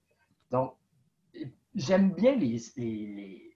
[0.51, 0.75] Donc,
[1.75, 3.48] j'aime bien les, les, les,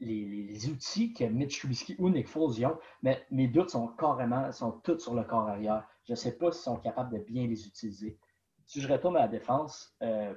[0.00, 4.98] outils que Mitch Trubisky ou Nick Foles ont, mais mes doutes sont carrément, sont tous
[4.98, 5.86] sur le corps arrière.
[6.06, 8.18] Je ne sais pas s'ils sont capables de bien les utiliser.
[8.64, 10.34] Si je retourne à la défense, euh,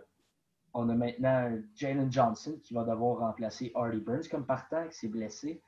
[0.74, 5.08] on a maintenant Jalen Johnson qui va devoir remplacer Hardy Burns comme partant, qui s'est
[5.10, 5.62] blessé.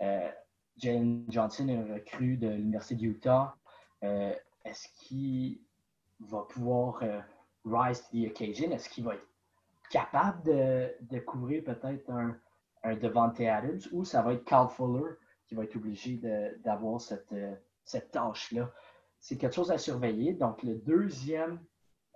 [0.00, 0.30] Euh,
[0.78, 3.56] Jalen Johnson est recrue de l'Université de Utah.
[4.04, 4.34] Euh,
[4.64, 5.60] est-ce qu'il
[6.20, 7.02] va pouvoir
[7.64, 8.70] rise to the occasion?
[8.70, 9.28] Est-ce qu'il va être
[9.90, 12.36] capable de couvrir peut-être un,
[12.86, 15.14] un Devante Adams ou ça va être Carl Fuller
[15.46, 16.20] qui va être obligé
[16.64, 18.70] d'avoir cette, euh, cette tâche-là.
[19.20, 20.34] C'est quelque chose à surveiller.
[20.34, 21.60] Donc, le deuxième,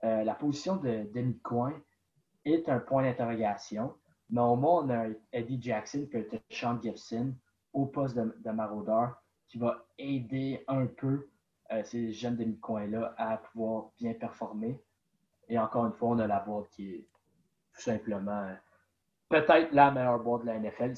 [0.05, 1.75] euh, la position de demi-coin
[2.45, 3.95] est un point d'interrogation.
[4.31, 7.35] Mais au moins, on a Eddie Jackson peut être Sean Gibson
[7.73, 11.29] au poste de, de maraudeur qui va aider un peu
[11.73, 14.81] euh, ces jeunes demi-coins-là à pouvoir bien performer.
[15.49, 17.09] Et encore une fois, on a la voix qui est
[17.75, 18.55] tout simplement
[19.31, 20.93] peut-être la meilleure boîte de la NFL.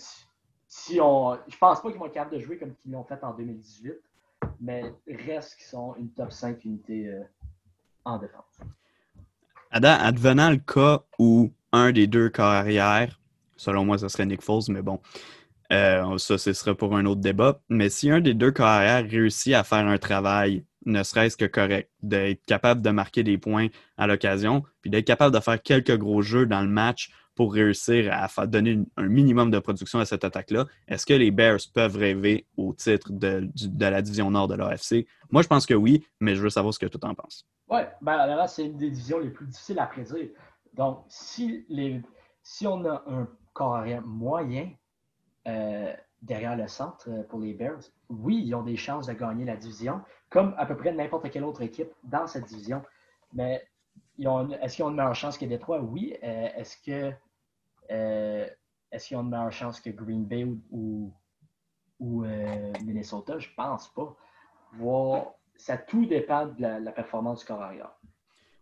[0.67, 3.23] Si, on, je pense pas qu'ils vont être capables de jouer comme ils l'ont fait
[3.23, 3.93] en 2018,
[4.61, 7.21] mais reste qu'ils sont une top 5 unité euh,
[8.05, 8.59] en défense.
[9.71, 13.21] Adam, advenant le cas où un des deux carrières,
[13.57, 15.01] selon moi, ce serait Nick Foles, mais bon,
[15.73, 17.61] euh, ça, ce serait pour un autre débat.
[17.69, 21.91] Mais si un des deux carrières réussit à faire un travail, ne serait-ce que correct,
[22.03, 26.23] d'être capable de marquer des points à l'occasion, puis d'être capable de faire quelques gros
[26.23, 30.67] jeux dans le match pour réussir à donner un minimum de production à cette attaque-là.
[30.89, 35.07] Est-ce que les Bears peuvent rêver au titre de, la division nord de l'AFC?
[35.31, 37.47] Moi, je pense que oui, mais je veux savoir ce que tu en penses.
[37.69, 40.29] Oui, ben, là, c'est une des divisions les plus difficiles à prédire.
[40.75, 42.03] Donc, si, les,
[42.43, 44.71] si on a un corps moyen
[45.47, 49.45] euh, derrière le centre euh, pour les Bears, oui, ils ont des chances de gagner
[49.45, 52.83] la division, comme à peu près n'importe quelle autre équipe dans cette division.
[53.33, 53.67] Mais
[54.19, 55.81] est-ce qu'ils ont une meilleure chance que Détroit?
[55.81, 56.17] Oui.
[56.23, 57.13] Euh, est-ce que
[57.91, 58.49] euh,
[58.91, 61.13] est-ce qu'ils ont une meilleure chance que Green Bay ou,
[62.03, 63.39] euh, Minnesota?
[63.39, 64.17] Je pense pas.
[65.57, 67.93] ça tout dépend de la, performance du corps arrière.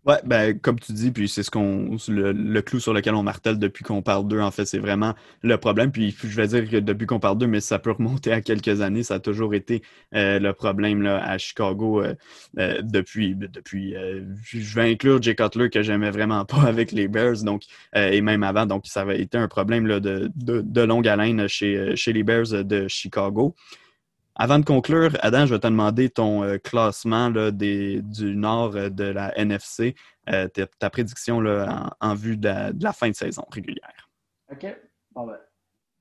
[0.06, 3.58] Ouais, ben, comme tu dis, puis c'est ce qu'on le, clou sur lequel on martèle
[3.58, 5.92] depuis qu'on parle d'eux, en fait, c'est vraiment le problème.
[5.92, 8.80] Puis je vais dire que depuis qu'on parle d'eux, mais ça peut remonter à quelques
[8.80, 9.82] années, ça a toujours été
[10.14, 12.14] euh, le problème là, à Chicago euh,
[12.58, 13.34] euh, depuis.
[13.34, 13.94] depuis
[14.42, 18.42] je vais inclure Jay Cutler que j'aimais vraiment pas avec les Bears, donc et même
[18.42, 22.14] avant, donc ça avait été un problème là, de, de, de, longue haleine chez, chez
[22.14, 23.54] les Bears de Chicago.
[24.42, 28.02] Avant de conclure, Adam, je vais te demander ton euh, classement du
[28.36, 29.94] nord euh, de la NFC,
[30.30, 31.44] euh, ta, prédiction
[32.00, 32.48] en, vue de
[32.82, 34.08] la, fin de saison régulière.
[34.50, 34.64] OK.
[35.14, 35.38] Ben,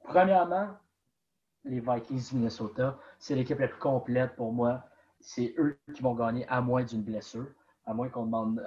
[0.05, 0.69] premièrement,
[1.65, 4.85] les Vikings du Minnesota, c'est l'équipe la plus complète pour moi.
[5.19, 7.47] C'est eux qui vont gagner à moins d'une blessure,
[7.85, 8.63] à moins qu'on demande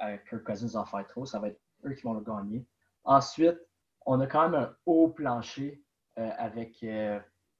[0.00, 1.26] à Kirk Cousins d'en faire trop.
[1.26, 2.66] Ça va être eux qui vont le gagner.
[3.04, 3.60] Ensuite,
[4.04, 5.80] on a quand même un haut plancher
[6.16, 6.84] avec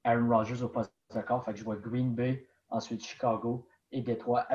[0.03, 1.45] Aaron Rodgers au poste d'accord?
[1.45, 4.47] Fait je vois Green Bay, ensuite Chicago et Détroit.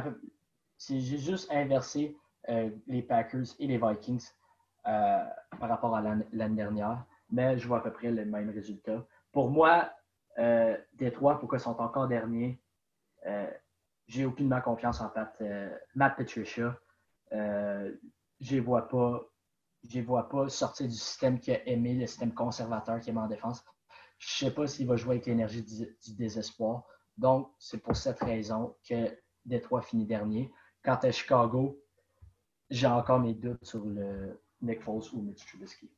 [0.78, 2.16] Si j'ai juste inversé
[2.50, 4.26] euh, les Packers et les Vikings
[4.88, 5.24] euh,
[5.60, 9.06] par rapport à l'année dernière, mais je vois à peu près les mêmes résultats.
[9.32, 9.92] Pour moi,
[10.38, 12.62] euh, Détroit, pourquoi sont encore derniers,
[14.08, 15.36] j'ai aucunement confiance en Pat,
[15.94, 16.80] Matt Patricia.
[17.32, 19.28] je ne vois pas
[20.06, 23.66] vois pas sortir du système qui a aimé, le système conservateur qui est en défense.
[24.18, 26.84] Je ne sais pas s'il va jouer avec l'énergie du, désespoir.
[27.18, 30.52] Donc, c'est pour cette raison que Détroit finit dernier.
[30.84, 31.82] Quant à Chicago,
[32.70, 35.90] j'ai encore mes doutes sur le Nick Foles ou Mitch Trubisky.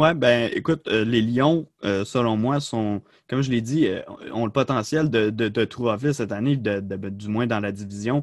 [0.00, 4.00] Ouais, ben écoute, euh, les Lions, euh, selon moi, sont, comme je l'ai dit, euh,
[4.32, 8.22] ont le potentiel de, de, de trouver cette année, du moins dans la division,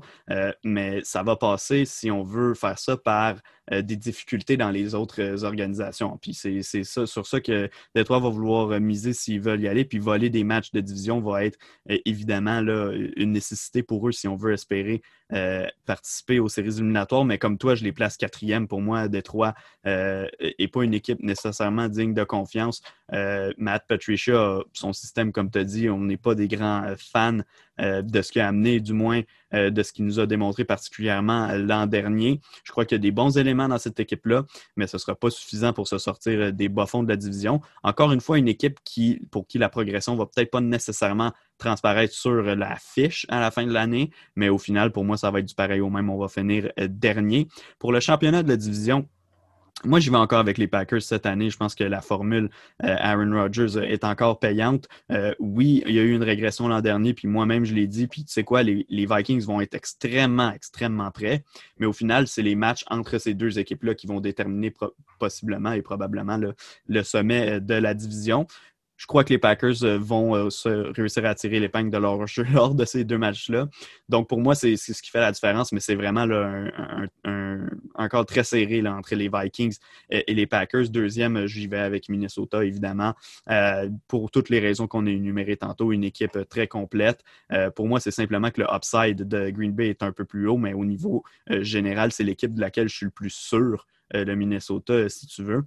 [0.64, 3.36] mais ça va passer si on veut faire ça par
[3.74, 6.18] euh, des difficultés dans les autres euh, organisations.
[6.22, 9.84] Puis c'est ça, sur ça que Détroit va vouloir euh, miser s'ils veulent y aller.
[9.84, 11.58] Puis voler des matchs de division va être
[11.88, 15.02] évidemment là, une nécessité pour eux si on veut espérer
[15.86, 17.26] participer aux séries éliminatoires.
[17.26, 18.68] Mais comme toi, je les place quatrième.
[18.68, 19.54] Pour moi, Détroit
[19.86, 22.82] n'est pas une équipe nécessairement digne de confiance.
[23.58, 27.40] Matt Patricia, son système, comme tu as dit, on n'est pas des grands fans
[27.80, 29.22] de ce qu'il a amené, du moins
[29.54, 32.42] de ce qu'il nous a démontré particulièrement l'an dernier.
[32.64, 35.16] Je crois qu'il y a des bons éléments dans cette équipe-là, mais ce ne sera
[35.16, 37.62] pas suffisant pour se sortir euh, des bas-fonds de la division.
[37.84, 41.32] Encore une fois, une équipe qui, pour qui la progression ne va peut-être pas nécessairement
[41.58, 45.32] transparaître sur la fiche à la fin de l'année, mais au final, pour moi, ça
[45.32, 46.10] va être du pareil au même.
[46.10, 47.48] On va finir euh, dernier.
[47.80, 49.08] Pour le championnat de la division,
[49.86, 51.50] moi, j'y vais encore avec les Packers cette année.
[51.50, 52.50] Je pense que la formule
[52.84, 54.88] euh, Aaron Rodgers est encore payante.
[55.12, 58.08] Euh, oui, il y a eu une régression l'an dernier, puis moi-même, je l'ai dit.
[58.08, 61.44] Puis tu sais quoi, les, Vikings vont être extrêmement, extrêmement prêts.
[61.78, 64.74] Mais au final, c'est les matchs entre ces deux équipes-là qui vont déterminer
[65.20, 66.40] possiblement et probablement
[66.88, 68.48] le sommet de la division
[68.98, 72.26] je crois que les Packers euh, vont euh, se réussir à tirer l'épingle de leur
[72.26, 73.68] jeu lors de ces deux matchs-là.
[74.10, 76.72] Donc, pour moi, c'est ce qui fait la différence, mais c'est vraiment un,
[77.96, 79.78] un, très serré là, entre les Vikings
[80.10, 80.90] et, les Packers.
[80.90, 83.14] Deuxième, j'y vais avec Minnesota, évidemment,
[83.50, 87.24] euh, pour toutes les raisons qu'on a énumérées tantôt, une équipe très complète.
[87.76, 90.58] pour moi, c'est simplement que le upside de Green Bay est un peu plus haut,
[90.58, 95.08] mais au niveau général, c'est l'équipe de laquelle je suis le plus sûr, le Minnesota,
[95.10, 95.64] si tu veux.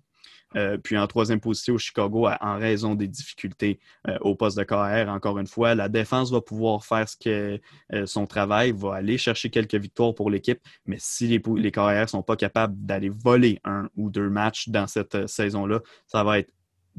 [0.57, 3.79] Euh, puis en troisième position, Chicago, en raison des difficultés
[4.09, 7.59] euh, au poste de KR, encore une fois, la défense va pouvoir faire euh,
[8.07, 12.23] son travail, va aller chercher quelques victoires pour l'équipe, mais si les, les ne sont
[12.23, 16.53] pas capables d'aller voler un ou deux matchs dans cette saison-là, ça va être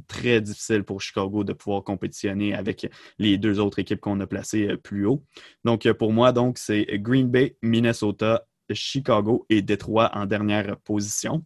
[0.08, 4.78] très difficile pour Chicago de pouvoir compétitionner avec les deux autres équipes qu'on a placées
[4.78, 5.24] plus haut.
[5.66, 11.44] Donc pour moi, donc c'est Green Bay, Minnesota, Chicago et Détroit en dernière position.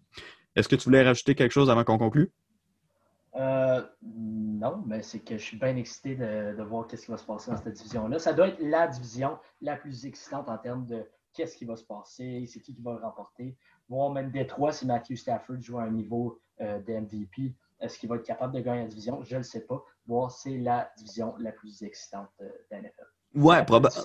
[0.56, 2.32] Est-ce que tu voulais rajouter quelque chose avant qu'on conclue?
[3.36, 7.26] Euh, non, mais c'est que je suis bien excité de, voir qu'est-ce qui va se
[7.26, 8.20] passer dans cette division-là.
[8.20, 11.84] Ça doit être la division la plus excitante en termes de qu'est-ce qui va se
[11.84, 13.58] passer, c'est qui qui va le remporter.
[13.90, 18.08] Voir même Détroit, si Matthew Stafford joue à un niveau euh, de MVP, est-ce qu'il
[18.08, 19.22] va être capable de gagner la division?
[19.22, 19.84] Je ne le sais pas.
[20.08, 23.15] Voir, c'est la division la plus excitante de la NFL.
[23.36, 24.02] Ouais, probablement.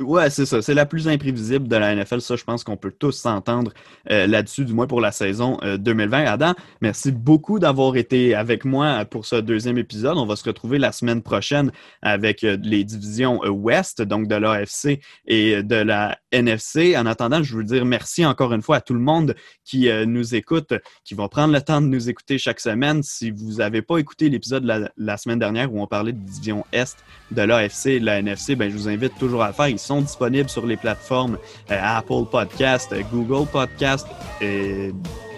[0.00, 0.60] Ouais, c'est ça.
[0.60, 2.20] C'est la plus imprévisible de la NFL.
[2.20, 3.72] Ça, je pense qu'on peut tous s'entendre
[4.10, 6.20] euh, là-dessus, du moins pour la saison 2020.
[6.24, 10.18] Euh, Adam, merci beaucoup d'avoir été avec moi pour ce deuxième épisode.
[10.18, 11.72] On va se retrouver la semaine prochaine
[12.02, 16.94] avec euh, les divisions Ouest, donc de l'AFC et de la NFC.
[16.96, 19.34] En attendant, je veux dire merci encore une fois à tout le monde
[19.64, 23.02] qui nous écoute, qui va prendre le temps de nous écouter chaque semaine.
[23.02, 26.64] Si vous n'avez pas écouté l'épisode la, la, semaine dernière où on parlait de division
[26.72, 26.96] Est
[27.30, 28.22] de l'AFC et de la
[28.56, 29.68] Ben, je vous invite toujours à le faire.
[29.68, 31.38] Ils sont disponibles sur les plateformes
[31.70, 34.06] euh, Apple Podcast, euh, Google Podcast,
[34.40, 34.92] et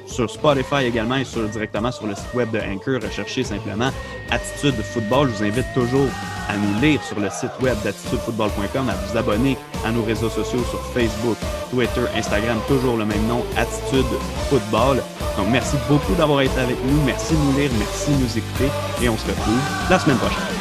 [0.07, 3.01] sur Spotify également et sur, directement sur le site web de Anchor.
[3.03, 3.91] Recherchez simplement
[4.31, 5.29] Attitude Football.
[5.29, 6.09] Je vous invite toujours
[6.49, 10.65] à nous lire sur le site web d'attitudefootball.com, à vous abonner à nos réseaux sociaux
[10.71, 11.37] sur Facebook,
[11.71, 14.07] Twitter, Instagram, toujours le même nom, Attitude
[14.49, 15.03] Football.
[15.37, 17.03] Donc merci beaucoup d'avoir été avec nous.
[17.05, 18.71] Merci de nous lire, merci de nous écouter
[19.03, 19.61] et on se retrouve
[19.91, 20.58] la semaine prochaine.